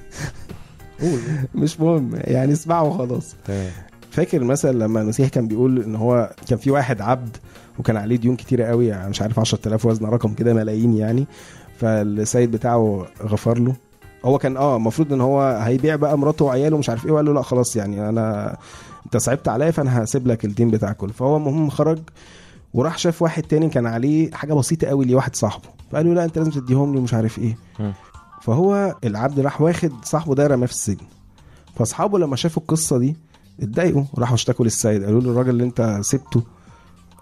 [1.55, 3.71] مش مهم يعني اسمعه خلاص تمام.
[4.11, 7.37] فاكر مثلا لما المسيح كان بيقول إن هو كان في واحد عبد
[7.79, 11.25] وكان عليه ديون كتيرة قوي يعني مش عارف 10000 وزن رقم كده ملايين يعني
[11.79, 13.75] فالسيد بتاعه غفر له.
[14.25, 17.33] هو كان آه المفروض إن هو هيبيع بقى مراته وعياله مش عارف إيه وقال له
[17.33, 18.57] لا خلاص يعني أنا
[19.05, 21.11] أنت صعبت عليا فأنا هسيب لك الدين بتاعك كله.
[21.13, 21.99] فهو المهم خرج
[22.73, 25.69] وراح شاف واحد تاني كان عليه حاجة بسيطة قوي لواحد صاحبه.
[25.91, 27.57] فقال له لا انت لازم تديهم لي ومش عارف إيه.
[28.41, 31.05] فهو العبد راح واخد صاحبه ده رماه في السجن.
[31.75, 33.15] فاصحابه لما شافوا القصة دي
[33.61, 35.03] اتضايقوا راحوا اشتكوا للسيد.
[35.03, 36.43] قالوا له الراجل اللي انت سبته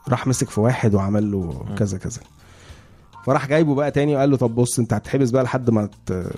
[0.10, 2.22] راح مسك في واحد وعمل له كذا كذا.
[3.26, 5.90] فراح جايبه بقى تاني وقال له طب بص انت هتحبس بقى لحد ما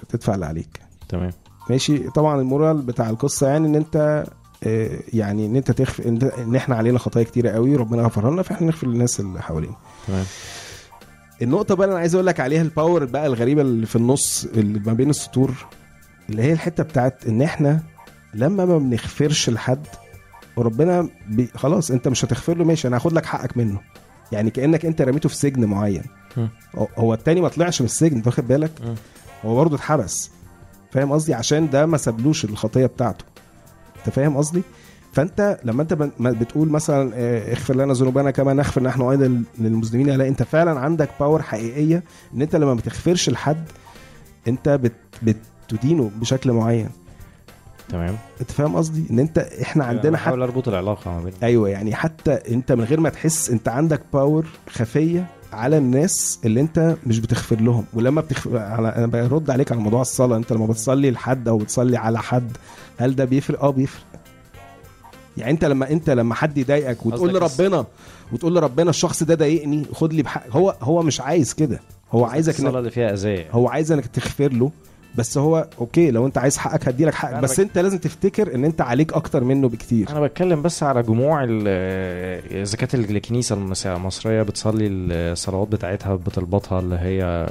[0.09, 0.81] تدفع اللي عليك.
[1.09, 1.31] تمام.
[1.69, 4.25] ماشي؟ طبعا المورال بتاع القصة يعني إن أنت
[5.13, 8.87] يعني إن أنت تخفي إن إحنا علينا خطايا كتيرة قوي ربنا غفرها لنا فإحنا نغفر
[8.87, 9.75] للناس اللي حوالينا.
[10.07, 10.25] تمام.
[11.41, 14.45] النقطة بقى اللي أنا عايز أقول لك عليها ال power بقى الغريبة اللي في النص
[14.45, 15.51] اللي ما بين السطور
[16.29, 17.83] اللي هي الحتة بتاعت إن إحنا
[18.33, 19.87] لما ما بنغفرش لحد
[20.57, 23.79] وربنا بي خلاص أنت مش هتغفر له ماشي أنا هاخد لك حقك منه.
[24.31, 26.03] يعني كأنك أنت رميته في سجن معين.
[26.37, 26.49] مم.
[26.97, 28.95] هو- التاني ما طلعش من السجن واخد بالك؟ مم.
[29.45, 30.31] هو برضه اتحبس.
[30.91, 33.25] فاهم قصدي؟ عشان ده ما سابلوش الخطية بتاعته.
[34.07, 34.61] انت فاهم قصدي؟
[35.13, 40.09] فانت لما انت بتقول مثلا آه، اغفر لنا ذنوبنا كما نغفر نحن أيضا للمذنبين.
[40.09, 43.63] لا انت فعلا عندك power حقيقية إن انت لما بتغفرش لحد
[44.47, 46.89] انت بت بتدينه بشكل معين.
[47.89, 48.17] تمام.
[48.41, 51.95] انت فاهم قصدي؟ إن انت إحنا عندنا حتى بحاول أربط العلاقة ما بين أيوه يعني
[51.95, 57.19] حتى انت من غير ما تحس انت عندك power خفية على الناس اللي انت مش
[57.19, 57.85] بتغفر لهم.
[57.93, 60.37] ولما بتغفر على أنا برد عليك على موضوع الصلاة.
[60.37, 62.57] انت لما بتصلي لحد أو بتصلي على حد
[62.97, 64.03] هل ده بيفرق؟ آه بيفرق.
[65.37, 67.85] يعني انت لما انت لما حد يضايقك وتقول لربنا
[68.31, 71.79] وتقول لربنا الشخص ده ضايقني خد لي بحق هو هو مش عايز كده.
[72.11, 73.47] هو عايزك الصلاة اللي فيها أذية.
[73.51, 74.71] هو عايز انك تغفر له.
[75.15, 78.65] بس هو أوكي لو أنت عايز حقك هديلك حقك بس بك- أنت لازم تفتكر إن
[78.65, 80.09] أنت عليك أكتر منه بكتير.
[80.09, 81.45] أنا بتكلم بس على جموع
[82.75, 87.47] كانت الكنيسه المصرية بتصلي الصلوات بتاعتها بطلباتها اللي هي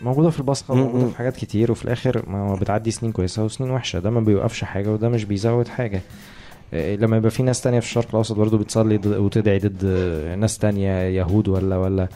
[0.00, 1.08] موجودة في البصخه موجودة.
[1.08, 3.98] في حاجات كتير وفي الآخر ما بتعدي سنين كويسة وسنين وحشة.
[3.98, 6.00] ده ما بيوقفش حاجة وده مش بيزود حاجة.
[6.72, 9.84] إيه، لما يبقى في ناس تانية في الشرق الأوسط برضه بتصلي وتدعي ضد
[10.38, 12.08] ناس تانية يهود ولا ولا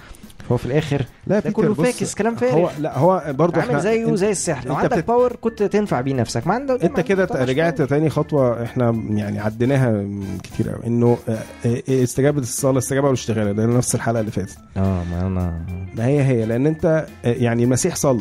[0.53, 2.53] هو في الآخر لا ده كله فاكس كلام فارغ.
[2.55, 4.69] هو لا هو برضه عامل زيه زي السحر.
[4.69, 6.47] لو عندك بتت- power كنت تنفع بيه نفسك.
[6.47, 10.05] ما عندك انت كده رجعت تاني خطوة إحنا يعني عديناها
[10.43, 10.87] كتير قوي.
[10.87, 13.57] انه آه، آه، استجابة الصلاة استجابة والاشتغال.
[13.57, 14.59] ده نفس الحلقة اللي فاتت.
[14.77, 15.61] آه ما أنا
[15.97, 18.21] ما هي هي لأن أنت آه، يعني المسيح صلى.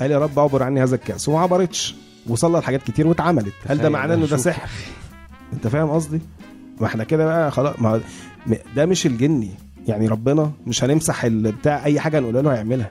[0.00, 1.28] قال يا رب اعبر عني هذا الكأس.
[1.28, 1.94] وما عبرتش.
[2.28, 3.52] وصلى لحاجات كتير واتعملت.
[3.66, 4.36] هل ده تخيل معناه إنه ده.
[4.36, 4.68] سحر؟
[5.52, 6.20] أنت فاهم قصدي؟
[6.80, 8.00] ما إحنا كده بقى خلاص ما
[8.76, 9.50] ده مش الجني.
[9.88, 12.90] يعني ربنا مش هنمسح ال- بتاع أي حاجة نقول له هيعملها.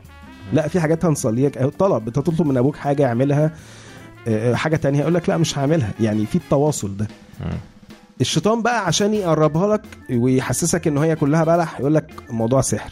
[0.54, 1.58] لا في حاجات هنصليك.
[1.66, 3.52] طلب أنت تطلب من أبوك حاجة يعملها
[4.28, 5.92] آه، حاجة تانية يقول لك لا مش هعملها.
[6.00, 7.08] يعني في التواصل ده.
[8.22, 12.92] الشيطان بقى عشان يقربها لك ويحسسك إن هي كلها بلح يقول لك الموضوع سحر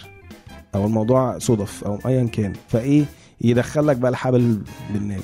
[0.76, 2.54] أو الموضوع صدف أو ايا كان.
[2.68, 3.06] فإيه؟
[3.42, 4.60] يدخل لك بقى الحبل
[4.94, 5.20] بالنار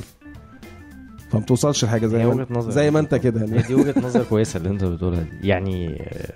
[1.32, 2.46] فما توصلش لحاجة زي ما.
[2.70, 3.46] زي ما أنت كده.
[3.46, 5.48] دي وجهة نظر كويسة اللي أنت بتقولها دي.
[5.48, 6.34] يعني آه،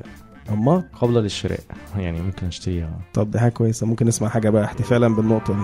[0.49, 1.59] اما قابله للشراء
[1.97, 2.99] يعني ممكن أشتريها.
[3.13, 3.87] طب دي حاجة كويسة.
[3.87, 5.63] ممكن نسمع حاجة بقى احتفالا بالنقطة دي.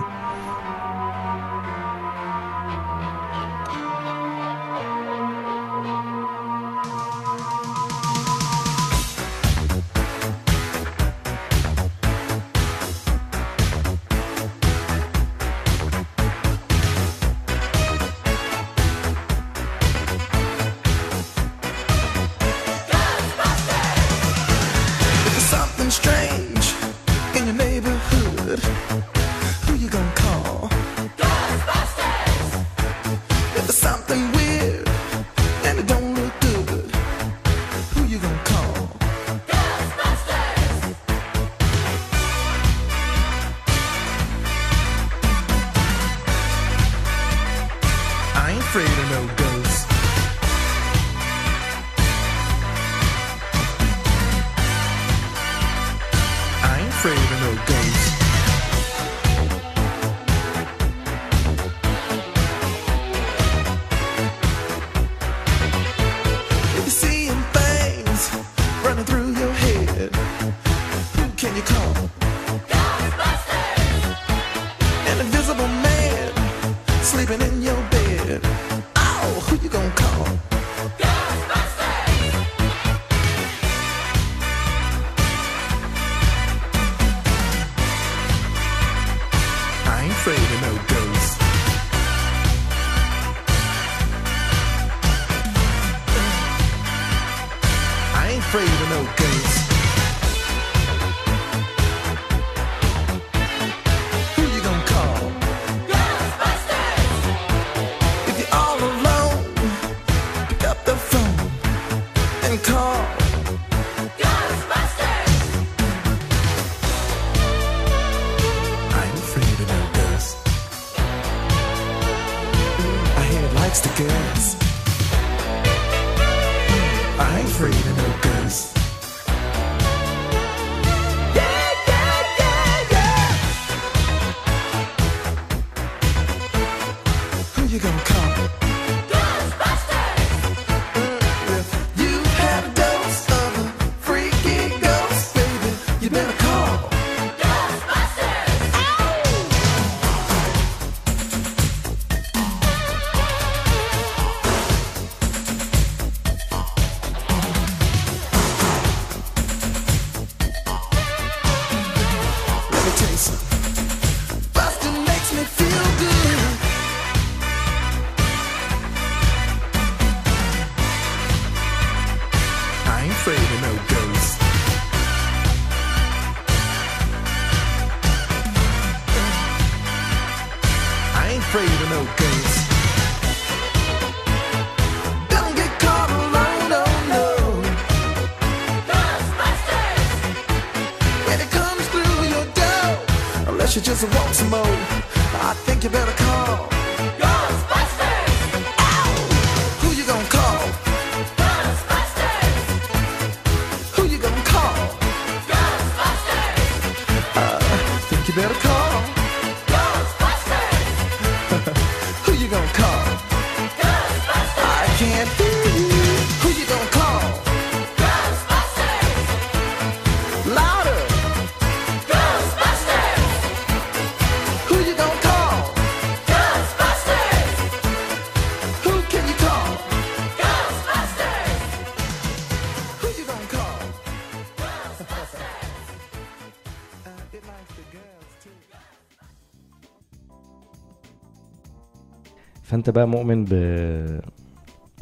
[242.64, 243.48] فانت بقى مؤمن ب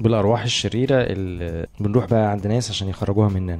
[0.01, 3.59] بالأرواح الشريرة اللي بنروح بقى عند ناس عشان يخرجوها مننا.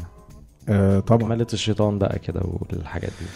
[0.69, 1.29] آه طبعا.
[1.29, 3.27] ملة الشيطان بقى كده والحاجات دي.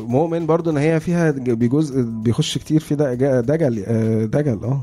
[0.00, 4.80] مؤمن برضو إن هي فيها بجزء بيخش كتير في دجل آه، دجل آه.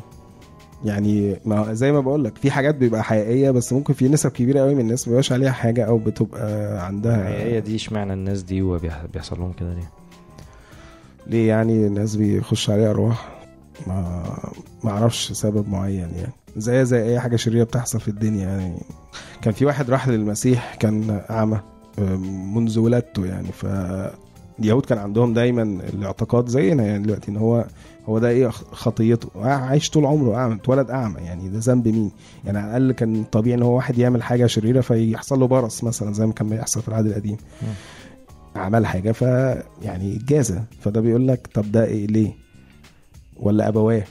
[0.86, 4.60] يعني ما زي ما بقول لك في حاجات بيبقى حقيقية بس ممكن في نسب كبيرة
[4.60, 8.62] قوي من الناس ما بيبقاش عليها حاجة أو بتبقى عندها هي دي اشمعنى الناس دي
[8.62, 9.90] وبيحصل لهم كده ليه؟
[11.28, 13.35] ليه يعني الناس بيخش عليها أرواح؟
[13.88, 14.24] ما
[14.84, 16.34] ما أعرفش سبب معين يعني.
[16.58, 18.78] زي زي اي حاجة شريرة بتحصل في الدنيا يعني.
[19.42, 21.60] كان في واحد راح للمسيح كان اعمى
[22.54, 23.52] منذ ولادته يعني.
[23.52, 23.66] ف
[24.60, 27.66] اليهود كان عندهم دايما الاعتقاد زينا يعني دلوقتي إن هو
[28.06, 29.30] هو ده إيه خطيته.
[29.46, 31.50] عايش طول عمره اعمى اتولد أعمى يعني.
[31.50, 32.12] ده ذنب مين؟
[32.46, 36.14] يعني على الأقل كان طبيعي إن هو واحد يعمل حاجة شريرة فيحصل له برص مثلا
[36.14, 37.38] زي ما كان بيحصل في العهد القديم.
[38.56, 39.22] عمل حاجة ف
[39.82, 40.64] يعني جازة.
[40.82, 42.45] فده بيقول لك طب ده إيه؟ ليه؟
[43.40, 44.04] ولا أبواه.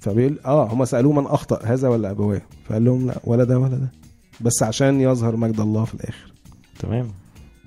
[0.00, 3.76] فبيقول آه هم سألوه من أخطأ هذا ولا أبواه؟ فقال لهم لا ولا ده ولا
[3.76, 3.92] ده.
[4.40, 6.32] بس عشان يظهر مجد الله في الآخر.
[6.78, 7.08] تمام.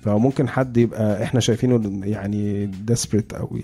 [0.02, 3.58] فممكن حد يبقى إحنا شايفينه يعني ديسبريت أو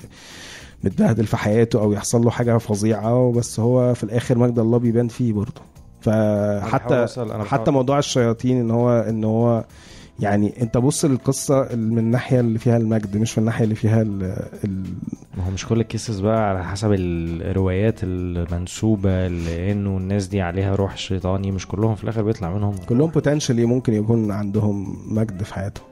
[0.84, 5.08] متبهدل في حياته أو يحصل له حاجة فظيعة بس هو في الآخر مجد الله بيبان
[5.08, 5.60] فيه برضه.
[6.00, 7.06] فحتى
[7.44, 9.64] حتى موضوع الشياطين إن هو إن هو
[10.20, 14.22] يعني انت بص للقصة من الناحية اللي فيها المجد مش في الناحية اللي فيها ال
[14.64, 14.82] ال
[15.36, 20.96] ما هو مش كل الكيسز بقى على حسب الروايات المنسوبة لأنه الناس دي عليها روح
[20.96, 22.74] شيطاني مش كلهم في الآخر بيطلع منهم.
[22.88, 25.84] كلهم بوتنشالي ممكن يكون عندهم مجد في حياتهم.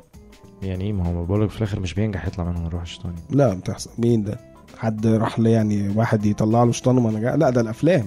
[0.62, 3.90] يعني ما هو بقول لك في الآخر مش بينجح يطلع منهم الروح الشيطاني لا بتحصل.
[3.98, 4.38] مين ده؟
[4.78, 8.04] حد راح لي يعني واحد يطلع له شيطان وما نجح؟ لا ده الأفلام.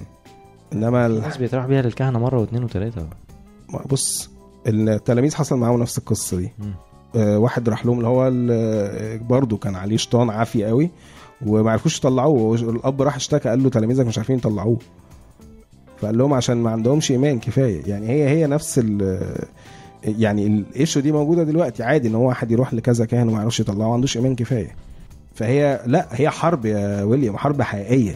[0.72, 3.06] إنما ال- الناس بيتراح بيها للكهنة مرة واثنين وثلاثة
[3.90, 4.30] بص
[4.66, 6.52] التلاميذ حصل معاهم نفس القصة دي.
[7.16, 8.30] آه، واحد راح لهم اللي هو
[9.28, 10.90] برضه كان عليه شيطان عافي قوي
[11.46, 14.78] وما عرفوش يطلعوه الاب راح اشتكى قال له تلاميذك مش عارفين يطلعوه.
[16.00, 17.82] فقال لهم عشان ما عندهمش إيمان كفاية.
[17.86, 19.20] يعني هي هي نفس ال
[20.04, 21.82] يعني الايشو دي موجودة دلوقتي.
[21.82, 24.76] عادي إن هو واحد يروح لكذا كاهن وما يعرفش يطلعه ما عندوش إيمان كفاية.
[25.34, 28.14] فهي لا هي حرب يا ويليام حرب حقيقية.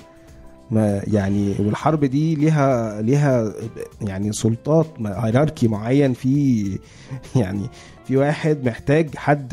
[0.71, 3.53] ما يعني والحرب دي ليها ليها
[4.01, 6.65] يعني سلطات هيراركي معين في
[7.37, 7.67] يعني
[8.05, 9.53] في واحد محتاج حد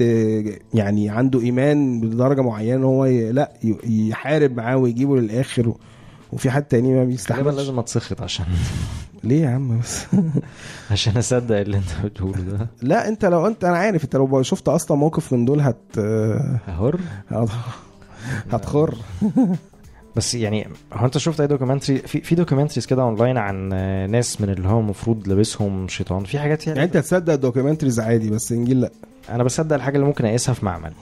[0.73, 3.51] يعني عنده إيمان بدرجة معينة هو لا
[3.83, 5.73] يحارب معاه ويجيبه للآخر
[6.33, 7.55] وفي حد تاني ما بيستحملش.
[7.55, 8.45] لازم أتسخط عشان
[9.23, 10.05] ليه يا عم بس؟
[10.91, 12.67] عشان أصدق اللي أنت بتقوله ده.
[12.81, 15.99] لا أنت لو أنت أنا عارف أنت لو شفت أصلا موقف من دول هت
[16.67, 16.99] ههر
[18.51, 18.95] هتخر.
[20.15, 23.69] بس يعني هو انت شفت أي documentary في في documentaries كده اونلاين عن
[24.11, 28.29] ناس من اللي هو المفروض لابسهم شيطان؟ في حاجات يعني يعني انت تصدق documentaries عادي
[28.29, 28.91] بس إنجيل لا.
[29.29, 30.93] أنا بصدق الحاجة اللي ممكن أقيسها في معمل.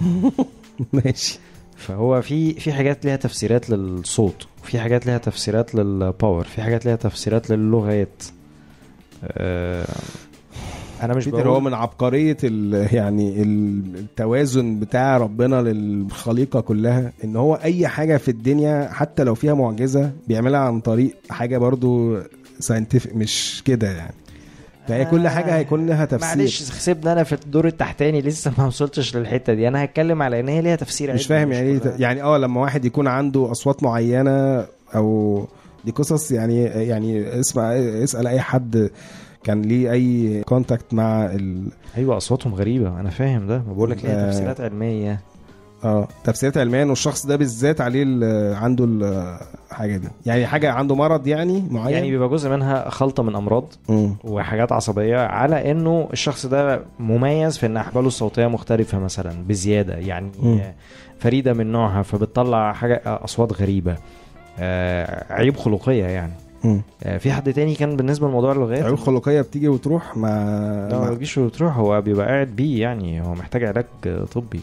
[0.93, 1.39] ماشي.
[1.77, 6.85] فهو في في حاجات ليها تفسيرات للصوت وفي حاجات ليها تفسيرات لل power في حاجات
[6.85, 8.23] ليها تفسيرات للغات.
[9.23, 9.87] آه،
[11.03, 17.35] أنا مش بيتر هو من عبقرية ال يعني ال- التوازن بتاع ربنا للخليقة كلها؟ إن
[17.35, 22.17] هو أي حاجة في الدنيا حتى لو فيها معجزة بيعملها عن طريق حاجة برضو
[22.59, 24.13] scientific مش كده يعني.
[24.87, 26.37] فهي كل حاجة هيكون لها تفسير.
[26.37, 29.67] معلش سيبني أنا في الدور التحتاني لسه ما وصلتش للحتة دي.
[29.67, 31.95] أنا هتكلم على إن هي ليها تفسير مش فاهم يعني إيه كلها.
[31.99, 35.45] يعني آه لما واحد يكون عنده أصوات معينة أو
[35.85, 38.89] دي قصص يعني يعني اسمع اسأل أي حد
[39.43, 41.63] كان ليه أي contact مع ال
[41.97, 44.31] أيوه أصواتهم غريبة أنا فاهم ده ما بقول لك ليها آه.
[44.31, 45.19] تفسيرات علمية
[45.83, 48.85] آه تفسيرات علميا والشخص ده بالذات عليه ال- عنده
[49.71, 53.73] الحاجة دي يعني حاجة عنده مرض يعني معين يعني بيبقى جزء منها خلطة من أمراض
[53.89, 54.15] مم.
[54.23, 60.31] وحاجات عصبية على إنه الشخص ده مميز في إن أحباله الصوتية مختلفة مثلا بزيادة يعني
[60.43, 60.59] مم.
[61.19, 63.95] فريدة من نوعها فبتطلع حاجة أصوات غريبة
[64.59, 66.31] آه، عيوب خلقية يعني.
[66.33, 66.48] آه،
[67.19, 71.37] في حد تاني كان بالنسبة لموضوع اللغات عيوب خلقية بتيجي وتروح ما, لا ما بتجيش
[71.37, 74.59] وتروح هو بيبقى قاعد بيه يعني هو محتاج علاج آه، طبي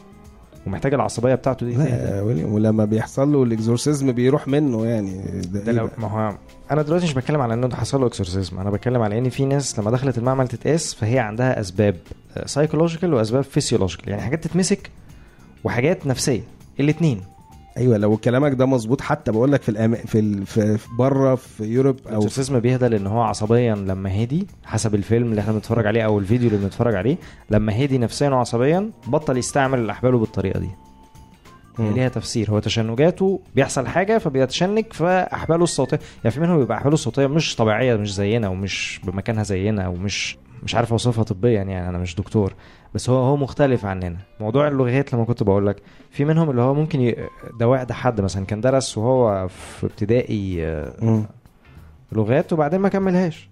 [0.66, 5.40] ومحتاج العصبية بتاعته دي لا ولما بيحصل له ال exorcism بيروح منه يعني.
[5.40, 6.34] ده, ده إيه؟ ما هو
[6.70, 9.78] أنا دلوقتي مش بتكلم على إنه حصل له exorcism أنا بتكلم على إن في ناس
[9.78, 11.96] لما دخلت المعمل تتقاس فهي عندها أسباب
[12.46, 14.90] psychological وأسباب physiological يعني حاجات تتمسك
[15.64, 16.42] وحاجات نفسية
[16.80, 17.20] الاثنين
[17.76, 19.94] أيوه لو كلامك ده مظبوط حتى بقول لك في الأم...
[19.94, 20.46] في, ال...
[20.46, 25.30] في بره في Europe أو ال exorcism بيهدى لأن هو عصبيا لما هدي حسب الفيلم
[25.30, 27.16] اللي إحنا بنتفرج عليه أو الفيديو اللي بنتفرج عليه
[27.50, 30.70] لما هدي نفسيا وعصبيا بطل يستعمل أحباله بالطريقة دي.
[31.78, 35.98] هي ليها تفسير هو تشنجاته بيحصل حاجة فبيتشنج فأحباله الصوتية.
[36.24, 40.74] يعني في منهم بيبقى أحباله الصوتية مش طبيعية مش زينا ومش بمكانها زينا ومش مش
[40.74, 42.54] عارف أوصفها طبيا يعني أنا مش دكتور.
[42.94, 44.16] بس هو هو مختلف عننا.
[44.40, 45.76] موضوع اللغات لما كنت بقول لك
[46.10, 47.16] في منهم اللي هو ممكن ي...
[47.60, 48.46] ده واحد حد مثلا.
[48.46, 51.24] كان درس وهو في ابتدائي آه،.
[52.12, 53.48] لغات وبعدين ما كملهاش.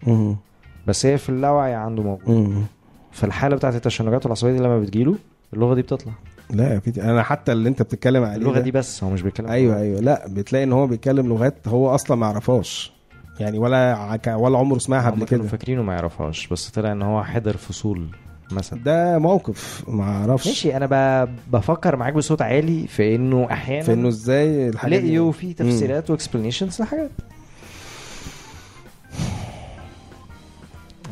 [0.86, 2.64] بس هي في اللاوعي عنده موجود.
[3.12, 5.14] فالحاله بتاعت التشنجات والعصبية دي لما بتجيله
[5.52, 6.12] اللغة دي بتطلع.
[6.50, 9.78] لا بيتي أنا حتى اللي أنت بتتكلم عليه اللغة دي بس هو مش بيتكلم أيوه
[9.78, 10.00] أيوه.
[10.00, 12.92] لا بتلاقي إن هو بيتكلم لغات هو أصلا ما يعرفهاش.
[13.40, 14.26] يعني ولا عك...
[14.26, 15.42] ولا عمره سمعها قبل كده.
[15.42, 18.08] فاكرينه ما يعرفهاش بس طلع إن هو حضر فصول.
[18.50, 18.78] مثلا.
[18.84, 20.46] ده موقف ما أعرفش.
[20.46, 20.86] ماشي أنا
[21.24, 21.28] ب...
[21.52, 26.10] بفكر معاك بصوت عالي في انه أحيانا في انه إزاي الحاجات دي- لقيوا في تفسيرات
[26.10, 27.10] و explanations لحاجات.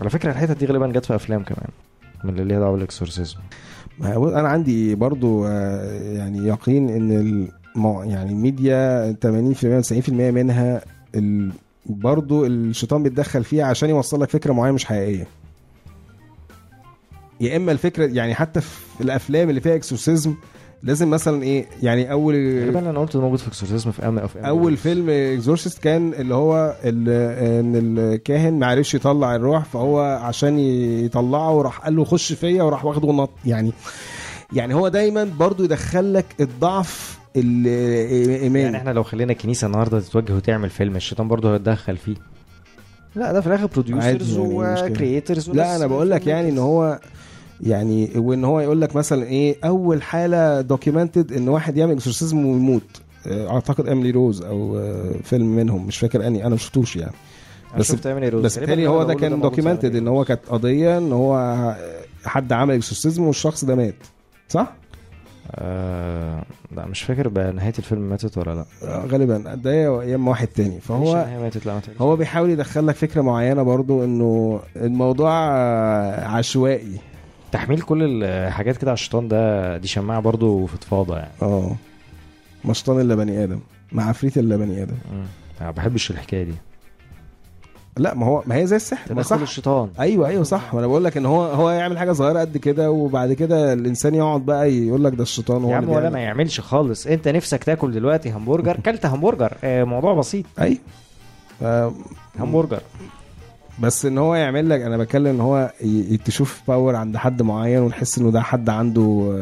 [0.00, 1.68] على فكرة الحتت دي غالبا جت في أفلام كمان
[2.24, 3.38] من اللي ليها دعوة بال exorcism
[4.02, 7.48] أنا عندي برضو آه، يعني يقين إن.
[8.04, 9.12] يعني الميديا
[9.82, 10.82] 80% 90% منها
[11.14, 11.50] ال...
[11.86, 15.26] برضو الشيطان بيتدخل فيها عشان يوصل لك فكرة معينة مش حقيقية.
[17.42, 20.34] يا إما الفكرة يعني حتى في الأفلام اللي فيها exorcism
[20.82, 24.76] لازم مثلا إيه يعني أول غالبا أنا قلت موجود في exorcism في ام في أول
[24.76, 30.58] فيلم Exorcist كان اللي هو إن الكاهن ما عرفش يطلع الروح فهو عشان
[31.04, 33.72] يطلعه راح قال له خش فيا وراح واخده نط يعني
[34.52, 40.32] يعني هو دايما برضو يدخل لك الضعف الايماني يعني إحنا لو خلينا الكنيسة النهارده تتوجه
[40.34, 42.14] وتعمل فيلم الشيطان برضه هيتدخل فيه.
[43.16, 44.90] لا ده في الآخر producers يعني مشكلة.
[44.90, 47.00] و creators لا أنا بقول لك يعني إن هو
[47.62, 52.82] يعني وإن هو يقول لك مثلا إيه أول حالة documented إن واحد يعمل exorcism ويموت.
[53.26, 57.12] آه، أعتقد Emily Rose أو آه، فيلم منهم مش فاكر أني أنا ما شفتوش يعني.
[57.78, 61.74] بس- بس بس بالتالي هو ده كان documented إن هو كانت قضية إن هو
[62.24, 63.94] حد عمل exorcism والشخص ده مات.
[64.48, 64.72] صح؟
[65.50, 66.44] آه
[66.76, 68.64] لا مش فاكر بقى نهاية الفيلم ماتت ولا لا.
[68.88, 69.54] آه، غالبا.
[69.54, 70.80] ده يا إما واحد تاني.
[70.80, 71.80] فهو ماتت لا.
[72.00, 77.00] هو بيحاول يدخل لك فكرة معينة برضو إنه الموضوع آه، عشوائي.
[77.52, 81.30] تحميل كل الحاجات كده على الشيطان ده دي شماعة برضه فضفاضة يعني.
[81.42, 81.70] آه.
[82.64, 83.60] ما شيطان إلا بني آدم.
[83.92, 84.94] ما عفريت إلا بني آدم.
[85.12, 85.18] مم.
[85.60, 86.54] أنا ما بحبش الحكاية دي.
[87.96, 89.40] لا ما هو ما هي زي السحر ما صح.
[89.40, 89.90] الشيطان.
[90.00, 90.74] أيوه أيوه صح.
[90.74, 94.14] ما أنا بقول لك إن هو هو يعمل حاجة صغيرة قد كده وبعد كده الإنسان
[94.14, 96.10] يقعد بقى يقول لك ده الشيطان هو يا عم ولا.
[96.10, 97.06] ما يعملش خالص.
[97.06, 99.54] أنت نفسك تاكل دلوقتي همبرجر؟ كلت همبرجر.
[99.64, 100.46] آه موضوع بسيط.
[100.60, 100.78] أيوه.
[101.62, 101.92] آه،
[102.38, 102.80] همبرجر.
[103.82, 105.72] بس إن هو يعمل لك أنا بتكلم إن هو
[106.24, 109.32] تشوف power عند حد معين ونحس إنه ده حد عنده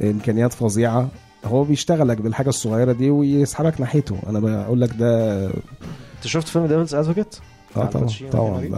[0.00, 1.08] آه، إمكانيات فظيعة.
[1.44, 4.16] هو بيشتغلك بالحاجة الصغيرة دي ويسحبك ناحيته.
[4.28, 7.36] أنا بقول لك ده أنت شفت فيلم Devil's Advocate
[7.76, 8.70] آه طبعا طبعا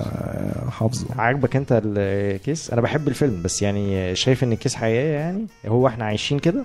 [0.70, 1.07] حافظه.
[1.18, 5.46] عاجبك أنت ال case أنا بحب الفيلم بس يعني شايف إن ال case حقيقية يعني؟
[5.66, 6.64] هو إحنا عايشين كده؟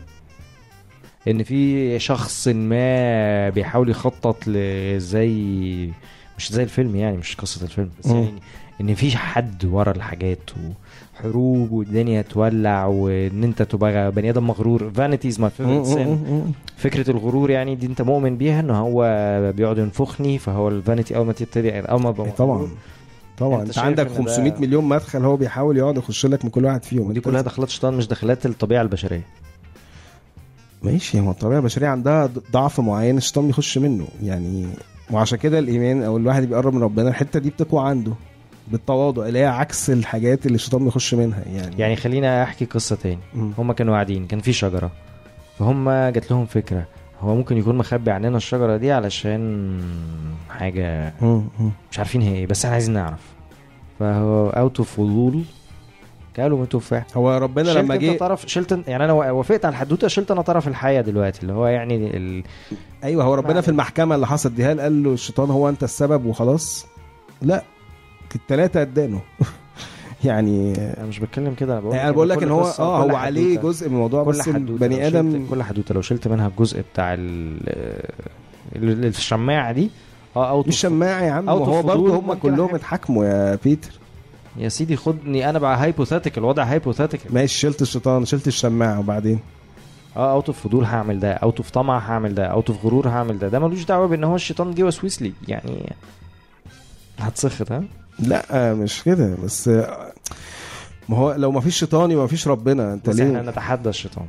[1.28, 5.90] إن في شخص ما بيحاول يخطط لزي
[6.38, 8.06] مش زي الفيلم يعني مش قصة الفيلم بس.
[8.06, 8.34] يعني
[8.82, 10.50] إن في حد ورا الحاجات
[11.16, 14.92] وحروب والدنيا تولع وإن أنت تبقى بني آدم مغرور.
[14.96, 19.02] vanity is my favorite sin فكرة الغرور يعني دي أنت مؤمن بيها إن هو
[19.58, 22.68] بيقعد ينفخني فهو ال vanity أول ما تبتدي أول ما إيه طبعا
[23.38, 23.62] طبعا.
[23.62, 26.66] أنت أنت عندك إن ده- 500 مليون مدخل هو بيحاول يقعد يخش لك من كل
[26.66, 27.08] واحد فيهم.
[27.10, 29.22] ودي كلها دخلات شيطان مش دخلات الطبيعة البشرية.
[30.84, 34.08] ماشي هو الطبيعة البشرية عندها ضعف معين الشيطان بيخش منه.
[34.24, 34.66] يعني
[35.14, 38.14] وعشان كده الإيمان أو الواحد بيقرب من ربنا الحتة دي بتقوى عنده
[38.68, 43.20] بالتواضع اللي هي عكس الحاجات اللي الشيطان بيخش منها يعني يعني خلينا أحكي قصة تاني.
[43.58, 44.92] هم كانوا قاعدين كان في شجرة
[45.60, 46.86] فهم جات لهم فكرة
[47.22, 49.82] هو ممكن يكون مخبي عننا الشجرة دي علشان
[50.50, 51.44] حاجة مم.
[51.60, 51.72] مم.
[51.92, 53.22] مش عارفين هي إيه بس إحنا عايزين نعرف
[54.00, 55.42] فهو اوت اوف فضول
[56.40, 60.32] من تفاح هو ربنا شلت لما جه طرف شلت يعني أنا وافقت على الحدوته شلت
[60.32, 62.44] أنا طرف الحياة دلوقتي اللي هو يعني ال...
[63.04, 66.26] أيوه هو ربنا في المحكمة اللي حصلت دي هل قال له الشيطان هو أنت السبب
[66.26, 66.86] وخلاص.
[67.42, 67.64] لا
[68.36, 69.22] الثلاثه ادانه
[70.26, 73.60] يعني أنا مش بتكلم كده أنا بقول أنا بقول لك إن هو آه هو عليه.
[73.60, 77.16] جزء من الموضوع بس شلت- آدم كل حدوتة لو شلت منها الجزء بتاع
[78.76, 79.90] الشماعة دي
[80.36, 82.76] آه out مش شماعة يا عم فضول برضه هم كلهم حاجة.
[82.78, 83.92] اتحاكموا يا بيتر.
[84.58, 89.40] يا سيدي خدني أنا بقى hypothetical الوضع hypothetical ماشي شلت الشيطان شلت الشماعة وبعدين؟
[90.18, 93.40] آه out of فضول هعمل ده out of طمع هعمل ده out of غرور هعمل
[93.40, 93.48] ده.
[93.48, 95.94] ده ملوش دعوة بأن هو الشيطان جه وسوس لي يعني
[97.20, 97.84] هتسخط ها؟
[98.20, 99.68] لا مش كده بس
[101.10, 103.90] ما هو لو ما فيش شيطان يبقى ما فيش ربنا انت بس إحنا ليه نتحدى
[103.90, 104.26] الشيطان.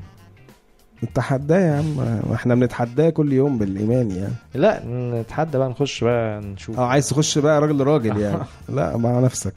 [1.04, 1.96] نتحداه يا عم.
[2.34, 4.32] إحنا بنتحداه كل يوم بالإيمان يعني.
[4.54, 4.82] لا
[5.20, 6.78] نتحدى بقى نخش بقى نشوف.
[6.78, 8.38] آه عايز تخش بقى راجل لراجل يعني.
[8.76, 9.54] لا مع نفسك.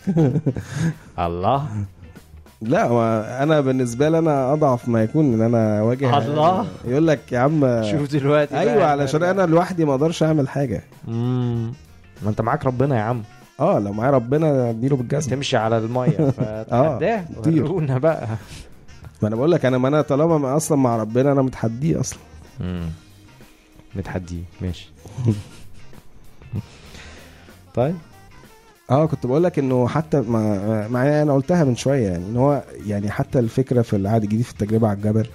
[1.20, 1.68] الله.
[2.62, 6.66] لا ما أنا بالنسبة لي أنا أضعف ما يكون إن أنا اواجه الله.
[6.86, 10.84] يقول لك يا عم شوف دلوقتي أيوه علشان أنا لوحدي ما أقدرش أعمل حاجة.
[11.08, 11.72] مم.
[12.24, 13.22] ما أنت معاك ربنا يا عم.
[13.60, 16.10] آه لو معايا ربنا أديله بالجزم تمشي على المية.
[16.38, 17.64] فتحداه طير.
[17.64, 18.28] ورونا بقى.
[19.22, 22.20] ما أنا بقول لك أنا ما أنا طالما ما أصلا مع ربنا أنا متحديه أصلا.
[23.96, 24.90] نتحديه ماشي.
[27.76, 27.96] طيب.
[28.90, 32.64] آه كنت بقول لك إنه حتى ما معايا أنا قلتها من شوية يعني إن هو
[32.86, 35.28] يعني حتى الفكرة في العهد الجديد في التجربة على الجبل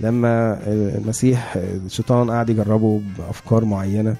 [0.00, 4.16] لما المسيح الشيطان قاعد يجربه بأفكار معينة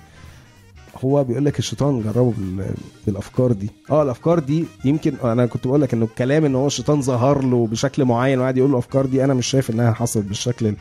[1.04, 2.74] هو بيقول لك الشيطان جربه بال-
[3.06, 3.70] بالأفكار دي.
[3.90, 7.66] آه الأفكار دي يمكن أنا كنت بقول لك إنه الكلام إن هو الشيطان ظهر له
[7.66, 10.76] بشكل معين وقعد يقول له الافكار دي أنا مش شايف إنها حصلت بالشكل ال-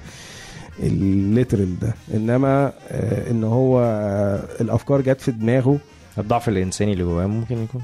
[0.83, 1.93] الليترال ده.
[2.13, 5.77] إنما آه، إن هو آه، الأفكار جت في دماغه.
[6.17, 7.81] الضعف الإنساني اللي جواه ممكن يكون.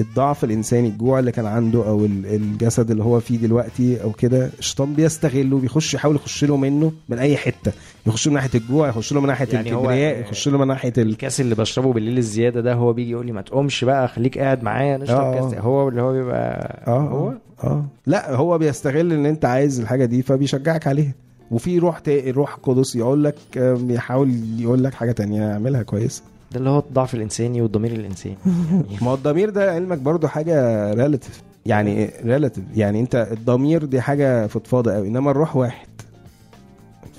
[0.00, 4.50] الضعف الإنساني الجوع اللي كان عنده أو ال- الجسد اللي هو فيه دلوقتي أو كده
[4.58, 7.72] الشيطان بيستغله بيخش يحاول يخش له منه من أي حتة.
[8.06, 10.92] يخش له من ناحية الجوع يخش له من ناحية يعني الكبرياء يخش له من ناحية
[10.98, 11.08] ال...
[11.08, 14.62] الكاس اللي بشربه بالليل الزيادة ده هو بيجي يقول لي ما تقومش بقى خليك قاعد
[14.62, 15.34] معايا نشرب آه.
[15.50, 17.00] كاس هو اللي هو بيبقى آه.
[17.08, 17.32] هو؟
[17.64, 17.84] آه.
[18.06, 21.14] لا هو بيستغل إن أنت عايز الحاجة دي فبيشجعك عليها.
[21.50, 22.00] وفي روح.
[22.08, 26.22] روح قدس يقول لك آم، يحاول يقول لك حاجة تانية اعملها كويسه
[26.54, 28.36] ده اللي هو الضعف الإنساني والضمير الإنساني.
[29.02, 34.46] ما هو الضمير ده علمك برضو حاجة relative يعني relative يعني أنت الضمير دي حاجة
[34.46, 35.88] فضفاضة قوي إنما الروح واحد.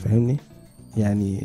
[0.03, 0.37] فاهمني؟
[0.97, 1.43] يعني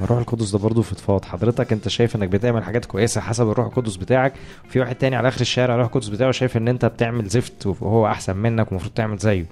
[0.00, 1.24] الروح القدس ده برضه فضفاض.
[1.24, 4.32] حضرتك أنت شايف إنك بتعمل حاجات كويسة حسب الروح القدس بتاعك.
[4.68, 8.06] وفي واحد تاني على آخر الشارع الروح القدس بتاعه شايف إن أنت بتعمل زفت وهو
[8.06, 9.44] أحسن منك ومفروض تعمل زيه.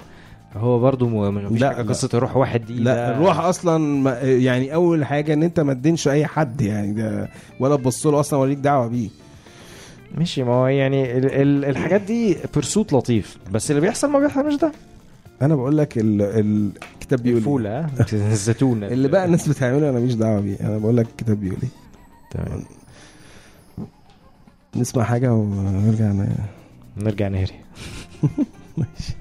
[0.56, 1.82] هو برضه م- لا، لا.
[1.82, 5.74] قصة الروح واحد دي لا ده- الروح أصلا ما- يعني أول حاجة إن أنت ما
[5.74, 7.28] تدينش أي حد يعني ده
[7.60, 9.08] ولا تبص له أصلا ولا ليك دعوة بيه.
[10.14, 14.54] ماشي ما هو يعني ال ال الحاجات دي برسوت لطيف بس اللي بيحصل ما بيحصلش
[14.54, 14.72] ده.
[15.42, 17.38] أنا بقول لك ال- ال- الكتاب بيقول إيه.
[17.38, 17.90] الفولة ها؟
[18.32, 20.56] الزيتون اللي بقى الناس بتعمله أنا مش دعوة بيه.
[20.60, 21.68] أنا بقول لك الكتاب بيقول إيه؟
[22.30, 22.62] تمام.
[24.76, 26.36] نسمع حاجة ونرجع ن-
[26.96, 27.52] نرجع نهري.
[28.78, 29.14] ماشي.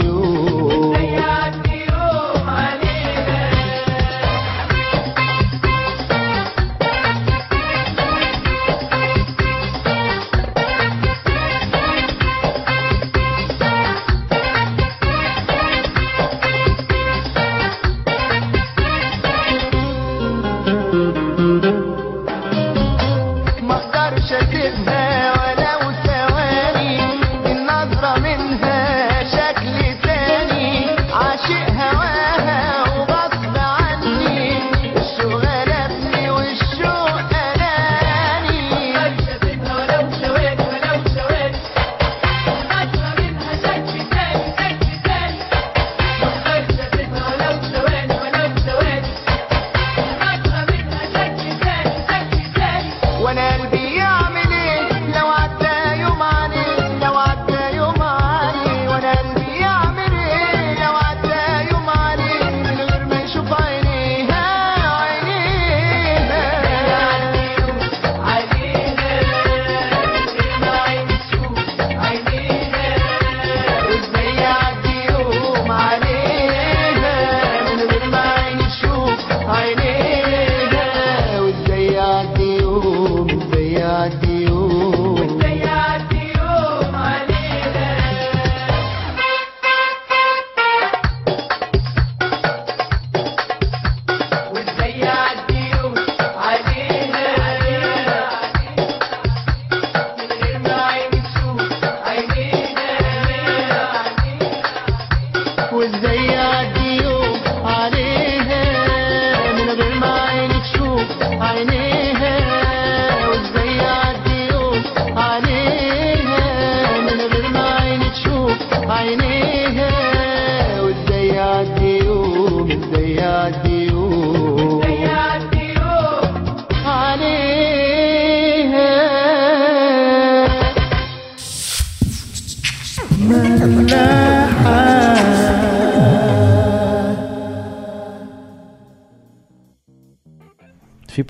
[0.00, 0.31] you.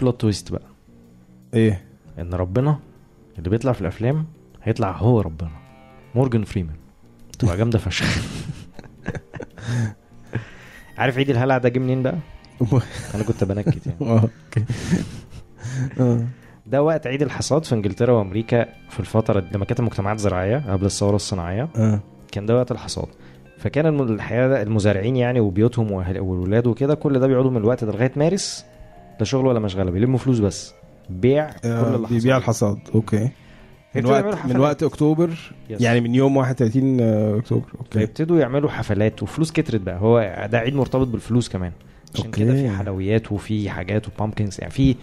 [0.03, 0.63] بلوت تويست بقى.
[1.55, 1.83] إيه؟
[2.19, 2.79] إن ربنا
[3.39, 4.27] اللي بيطلع في الأفلام
[4.63, 5.51] هيطلع هو ربنا.
[6.15, 6.77] مورجان فريمان.
[7.39, 8.07] تبقى جامدة فشخ.
[10.99, 12.15] عارف عيد الهلع ده جه منين بقى؟
[13.15, 13.99] أنا كنت بنكت يعني.
[16.01, 16.25] آه.
[16.67, 21.17] ده وقت عيد الحصاد في إنجلترا وأمريكا في الفترة لما كانت المجتمعات زراعية قبل الثورة
[21.17, 21.69] الصناعية.
[21.77, 22.01] آه.
[22.33, 23.09] كان ده وقت الحصاد.
[23.59, 28.65] فكان الحياة المزارعين يعني وبيوتهم والولاد وكده كل ده بيقعدوا من الوقت ده لغاية مارس
[29.23, 30.75] لا شغل ولا مشغلة بيلموا فلوس بس
[31.11, 32.37] بيع كل آه، اللي بيبيع.
[32.37, 33.29] الحصاد okay
[33.95, 34.57] من وقت من.
[34.57, 35.31] وقت أكتوبر
[35.71, 35.81] yes.
[35.81, 40.75] يعني من يوم 31 أكتوبر okay فيبتدوا يعملوا حفلات وفلوس كترت بقى هو ده عيد
[40.75, 41.73] مرتبط بالفلوس كمان
[42.15, 42.45] عشان okay.
[42.45, 44.97] كده في حلويات وفي حاجات و pumpkins يعني في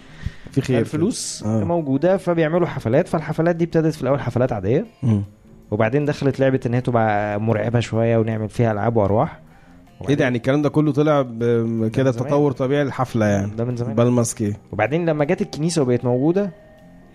[0.52, 1.64] في خير الفلوس آه.
[1.64, 5.24] موجودة فبيعملوا حفلات فالحفلات دي ابتدت في الأول حفلات عادية مم.
[5.72, 9.40] وبعدين دخلت لعبة إن هي تبقى مرعبة شوية ونعمل فيها ألعاب وأرواح
[10.10, 11.22] إيه ده يعني الكلام ده كله طلع
[11.94, 12.12] كده.
[12.12, 13.52] تطور طبيعي الحفلة يعني.
[13.56, 13.96] ده من زمان.
[13.96, 16.52] بالماسكي وبعدين لما جت الكنيسة وبقت موجودة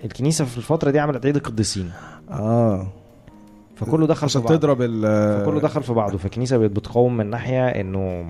[0.05, 1.91] الكنيسة في الفترة دي عملت عيد القديسين.
[2.31, 2.87] آه.
[3.77, 5.03] فكله دخل في عشان تضرب ال
[5.45, 6.19] فكله دخل في بعضه.
[6.19, 8.27] فالكنيسة بقت بتقاوم من ناحية إنه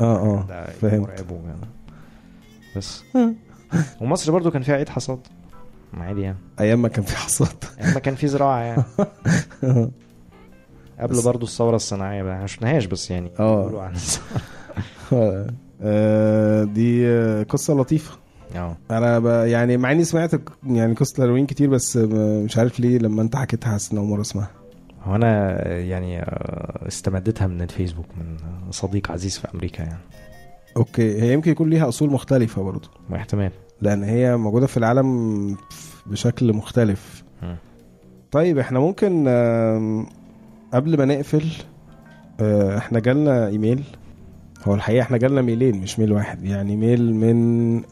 [0.00, 0.16] آه
[0.50, 0.66] آه.
[0.80, 1.08] فهمت.
[1.08, 1.54] وكده.
[2.76, 3.04] بس.
[4.00, 5.18] ومصر برضو كان فيها عيد حصاد.
[5.94, 6.38] عادي يعني.
[6.60, 7.64] أيام ما كان في حصاد.
[7.84, 8.82] اما كان في زراعة يعني.
[10.98, 13.80] قبل برضو الثورة الصناعية بقى ما شفناهاش بس يعني آه.
[13.82, 13.94] عن
[15.82, 17.08] آه، دي
[17.42, 18.18] قصة لطيفة.
[18.56, 18.76] آه.
[18.90, 19.44] أنا.
[19.46, 20.30] يعني مع إني سمعت
[20.66, 24.06] يعني قصة الهالوين كتير بس م- مش عارف ليه لما أنت حكيتها حاسس ان أول
[24.08, 24.50] مرة أسمعها.
[25.04, 28.36] هو أنا يعني آه، استمدتها من الفيسبوك من
[28.70, 29.98] صديق عزيز في أمريكا يعني.
[30.76, 31.22] okay.
[31.22, 32.88] هي يمكن يكون ليها أصول مختلفة برضه.
[33.10, 33.50] ما احتمال.
[33.80, 35.56] لأن هي موجودة في العالم
[36.06, 37.24] بشكل مختلف.
[37.42, 37.56] مم.
[38.30, 39.24] طيب إحنا ممكن
[40.74, 41.44] قبل ما نقفل
[42.40, 43.84] آه، إحنا جالنا إيميل.
[44.64, 46.44] هو الحقيقة إحنا جالنا ميلين مش ميل واحد.
[46.44, 47.82] يعني ميل من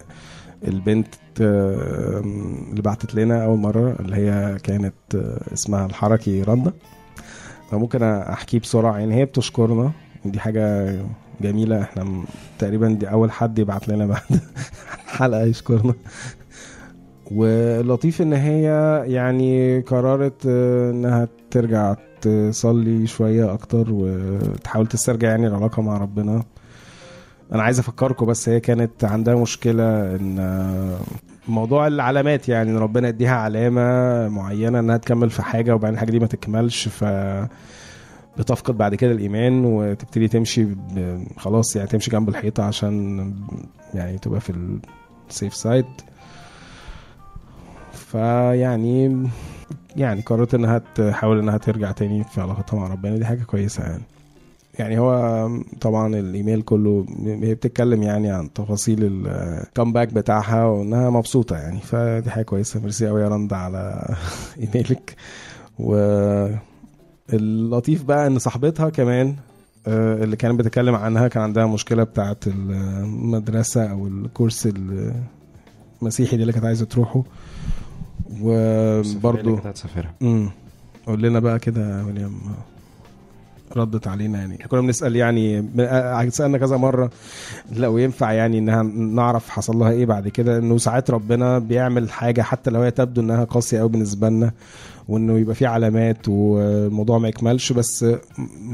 [0.68, 1.06] البنت
[1.40, 6.72] اللي بعتت لنا أول مرة اللي هي كانت آه، اسمها الحركي رندا.
[7.70, 8.98] فممكن احكيه بسرعة.
[8.98, 9.92] يعني هي بتشكرنا.
[10.24, 10.96] ودي حاجة
[11.40, 11.82] جميلة.
[11.82, 12.24] إحنا
[12.58, 14.40] تقريبا دي أول حد يبعت لنا بعد
[15.16, 15.94] حلقة يشكرنا.
[17.30, 18.64] واللطيف إن هي
[19.06, 26.44] يعني قررت آه، إنها ترجع تصلي شوية أكتر وتحاول تسترجع يعني العلاقة مع ربنا.
[27.52, 30.98] أنا عايز أفكركم بس هي كانت عندها مشكلة إن آه،
[31.48, 36.18] موضوع العلامات يعني إن ربنا يديها علامة معينة إنها تكمل في حاجة وبعدين الحاجة دي
[36.18, 37.04] ما تكملش ف
[38.38, 40.66] بتفقد بعد كده الإيمان وتبتدي تمشي
[41.36, 43.32] خلاص يعني تمشي جنب الحيطة عشان
[43.94, 44.52] يعني تبقى في
[45.30, 45.84] ال safe side
[48.16, 49.28] فيعني
[49.96, 54.02] يعني قررت إنها تحاول إنها ترجع تاني في علاقتها مع ربنا دي حاجة كويسة يعني.
[54.78, 55.48] يعني هو
[55.80, 62.30] طبعا الإيميل كله هي بتتكلم يعني عن تفاصيل ال comeback بتاعها وإنها مبسوطة يعني فدي
[62.30, 62.80] حاجة كويسة.
[62.80, 64.14] ميرسي قوي يا رندا على
[64.62, 65.16] إيميلك.
[67.32, 69.36] واللطيف بقى إن صاحبتها كمان
[69.86, 74.68] آه، اللي كانت بتتكلم عنها كان عندها مشكلة بتاعه المدرسة أو الكورس
[76.02, 77.22] المسيحي دي اللي كانت عايزة تروحه.
[78.42, 80.14] وبرضه كانت هتسافرها
[81.06, 82.40] قول لنا بقى كده يا مريم
[83.76, 84.56] ردت علينا يعني.
[84.58, 85.64] كنا بنسأل يعني
[86.30, 87.10] سألنا كذا مرة.
[87.72, 92.42] لو ينفع يعني إنها نعرف حصل لها إيه بعد كده؟ إنه ساعات ربنا بيعمل حاجة
[92.42, 94.52] حتى لو هي تبدو إنها قاسية قوي بالنسبة لنا
[95.08, 97.72] وإنه يبقى في علامات والموضوع ما يكملش.
[97.72, 98.06] بس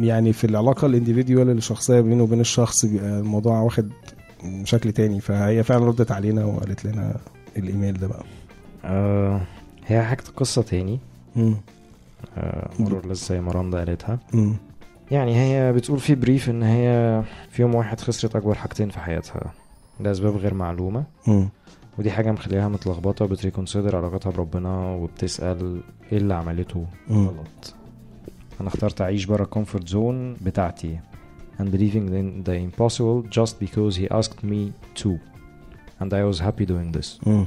[0.01, 3.88] يعني في العلاقة الانديفيديوال الشخصية بينه وبين الشخص بيبقى الموضوع واخد
[4.64, 5.20] شكل تاني.
[5.20, 7.16] فهي فعلا ردت علينا وقالت لنا
[7.57, 8.22] الإيميل ده بقى.
[8.85, 9.41] آه
[9.87, 10.99] هي حكت قصة تاني.
[12.37, 14.18] آه مرور لسه زي ما رندا قالتها.
[15.11, 19.53] يعني هي بتقول في بريف إن هي في يوم واحد خسرت أكبر حاجتين في حياتها
[20.01, 21.49] لاسباب غير معلومة مم.
[21.99, 25.80] ودي حاجة مخليها متلخبطة بت reconsider علاقتها بربنا وبتسأل
[26.12, 26.87] إيه اللي عملته.
[27.11, 27.74] غلط
[28.61, 30.99] أنا اخترت أعيش بره ال comfort zone بتاعتي
[31.61, 34.72] and believing in the impossible just because he asked me
[35.03, 35.11] to
[36.01, 37.47] and I was happy doing this مم.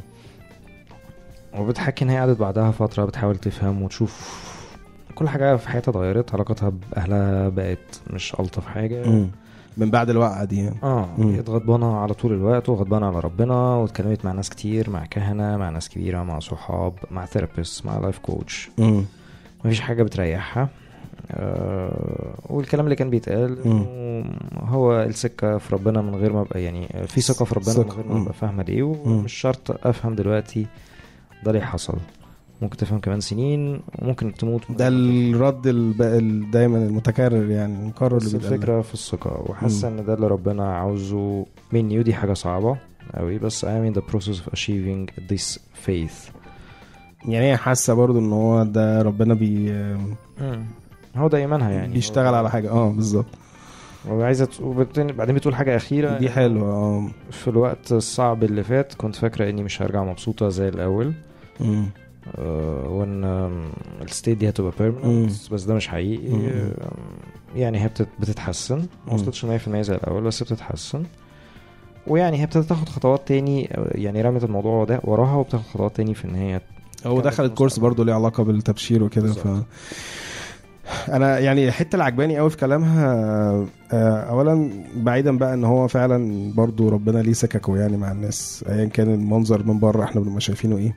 [1.60, 4.46] وبتحكي إن هي قعدت بعدها فترة بتحاول تفهم وتشوف
[5.16, 9.28] كل حاجة في حياتها اتغيرت علاقتها بأهلها بقت مش ألطف حاجة مم.
[9.78, 11.10] من بعد الوقعة دي يعني آه.
[11.18, 15.70] بقت غضبانه على طول الوقت وغضبانة على ربنا واتكلمت مع ناس كتير مع كهنة مع
[15.70, 18.70] ناس كبيرة مع صحاب مع therapist مع life coach.
[19.66, 20.70] مفيش حاجة بتريحها
[21.32, 23.58] آه والكلام اللي كان بيتقال
[24.64, 27.92] هو السكه في ربنا من غير ما أبقى يعني في ثقة في ربنا من.
[27.92, 28.22] غير ما.
[28.22, 30.66] أبقى فاهمة ليه ومش شرط أفهم دلوقتي
[31.44, 31.98] ده ليه حصل.
[32.62, 34.72] ممكن تفهم كمان سنين وممكن تموت.
[34.72, 36.02] ده الرد الب...
[36.52, 42.00] دايما المتكرر يعني المكرر اللي الفكرة في الثقة وحاسة إن ده اللي ربنا عاوزه مني
[42.00, 42.78] ودي حاجة صعبة
[43.16, 46.32] قوي بس I'm in the process of achieving this faith.
[47.26, 49.72] يعني هي حاسة برضو إن هو ده ربنا بي
[51.16, 51.94] هو ده إيمانها يعني.
[51.94, 52.72] بيشتغل على حاجة.
[52.72, 53.26] آه بالظبط.
[54.10, 59.50] وبعدين بعدين بتقول حاجة أخيرة دي حلوة آه في الوقت الصعب اللي فات كنت فاكرة
[59.50, 61.14] إني مش هرجع مبسوطة زي الأول
[61.60, 61.86] مم.
[62.38, 63.24] آه، وإن
[64.02, 64.72] ال state دي هتبقى.
[64.80, 66.70] permanent بس ده مش حقيقي مم.
[67.56, 69.14] يعني هي بتت- بتتحسن ما.
[69.14, 71.04] وصلتش 100% زي الأول بس بتتحسن
[72.08, 76.14] ويعني هي ابتدت تاخد خطوات تاني آه، يعني رمت الموضوع ده وراها وبتاخد خطوات تاني
[76.14, 76.62] في إن هي
[77.06, 79.48] هو دخلت course برضو ليه علاقة بالتبشير وكده ف.
[81.10, 83.06] أنا يعني الحتة اللي عجباني قوي في كلامها
[83.94, 88.86] آه، اولا بعيدا بقى إن هو فعلا برضو ربنا ليه سككه يعني مع الناس ايا
[88.86, 90.96] كان المنظر من بره إحنا بنبقى شايفينه إيه.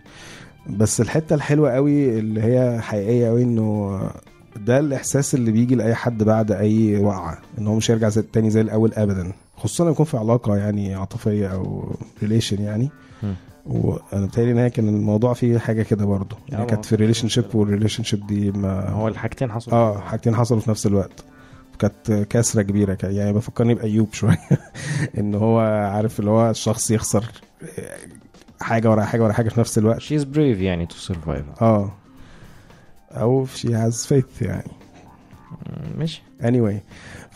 [0.71, 4.01] بس الحتة الحلوة قوي اللي هي حقيقية قوي إنه
[4.57, 8.51] ده الإحساس اللي بيجي لأي حد بعد أي وقعة إن هو مش هيرجع زي التاني
[8.51, 9.33] زي الأول ابدا.
[9.57, 12.91] خصوصا لما يكون في علاقة يعني عاطفية أو relation يعني.
[13.69, 16.37] وأنا بتهيألي إن هي كان الموضوع فيه حاجة كده برضه.
[16.49, 20.61] يعني كانت في ال relationship وال relationship دي ما هو الحاجتين حصلوا آه حاجتين حصلوا
[20.61, 21.25] في نفس الوقت.
[21.79, 24.39] كانت كسرة كبيرة يعني بفكرني بأيوب شوية
[25.19, 25.59] إن هو
[25.95, 27.25] عارف اللي هو الشخص يخسر
[28.61, 30.01] حاجة ورا حاجة ورا حاجة في نفس الوقت.
[30.01, 31.63] She's brave يعني to survive.
[31.63, 31.93] آه.
[33.13, 34.71] أو she has faith يعني.
[35.97, 36.23] ماشي.
[36.43, 36.75] Anyway.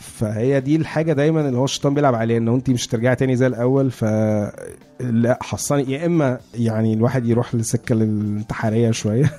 [0.03, 3.47] فهي دي الحاجة دايما اللي هو الشيطان بيلعب عليها إن انت مش هترجعي تاني زي
[3.47, 4.03] الأول ف
[4.99, 9.31] لا حصاني يا إما يعني الواحد يروح للسكه الانتحارية شوية.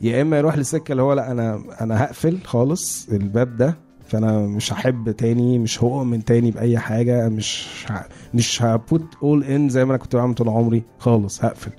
[0.00, 3.76] يا إما يروح للسكه اللي هو لا أنا أنا هقفل خالص الباب ده
[4.08, 8.04] فأنا مش هحب تاني مش هؤمن تاني بأي حاجة مش ه...
[8.34, 11.70] مش هبوت اول ان زي ما أنا كنت بعمل طول عمري خالص هقفل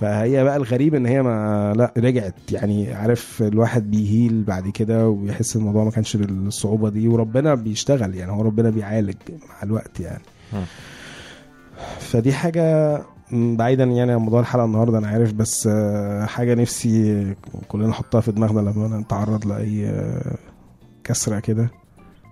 [0.00, 2.34] فهي بقى الغريب إن هي ما لا رجعت.
[2.52, 8.14] يعني عارف الواحد بيهيل بعد كده وبيحس الموضوع ما كانش بالصعوبة دي وربنا بيشتغل.
[8.14, 9.14] يعني هو ربنا بيعالج
[9.48, 10.22] مع الوقت يعني.
[11.98, 12.98] فدي حاجة
[13.32, 17.26] بعيدا يعني عن موضوع الحلقة النهارده أنا عارف بس آه، حاجة نفسي
[17.68, 20.36] كلنا نحطها في دماغنا لما نتعرض لأي آه،
[21.04, 21.70] كسرة كده.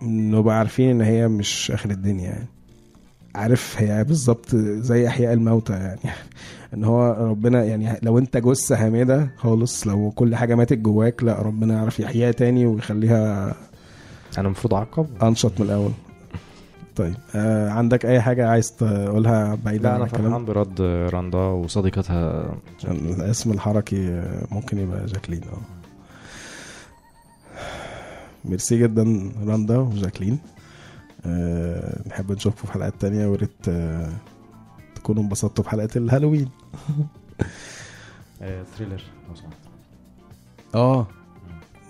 [0.03, 2.47] نبقى عارفين إن هي مش آخر الدنيا يعني.
[3.35, 6.01] عارف هي بالظبط زي إحياء الموتى يعني.
[6.75, 11.43] ان هو ربنا يعني لو انت جثة هامده خالص لو كل حاجة ماتت جواك لا
[11.43, 13.55] ربنا يعرف يحييها تاني ويخليها
[14.39, 15.07] أنا المفروض أعقب.
[15.22, 15.91] أنشط من الأول.
[16.97, 20.81] طيب آه عندك أي حاجة عايز تقولها بعيدا لا عن أنا الكلام؟ فرحان برضه
[21.14, 22.55] رندا وصديقتها.
[22.85, 25.41] الاسم الحركي آه، ممكن يبقى جاكلين.
[25.45, 25.59] آه.
[28.45, 30.39] ميرسي جدا رندا وجاكلين.
[31.27, 34.09] أه نحب نشوفكم في حلقات تانية ويا ريت أه
[34.95, 36.49] تكونوا انبسطتوا بحلقة ال Halloween.
[38.77, 39.57] Thriller لو سمحت
[40.75, 41.07] آه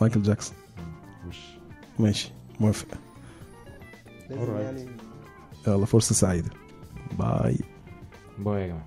[0.01, 0.57] مايكل جاكسون
[1.29, 1.39] أوكي
[1.99, 2.31] ماشي
[2.61, 2.89] موافق
[5.67, 6.51] يلا فرصه سعيده
[7.19, 7.59] باي
[8.39, 8.87] باي يا جماعة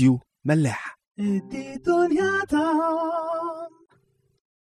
[0.00, 0.89] راديو ملاح.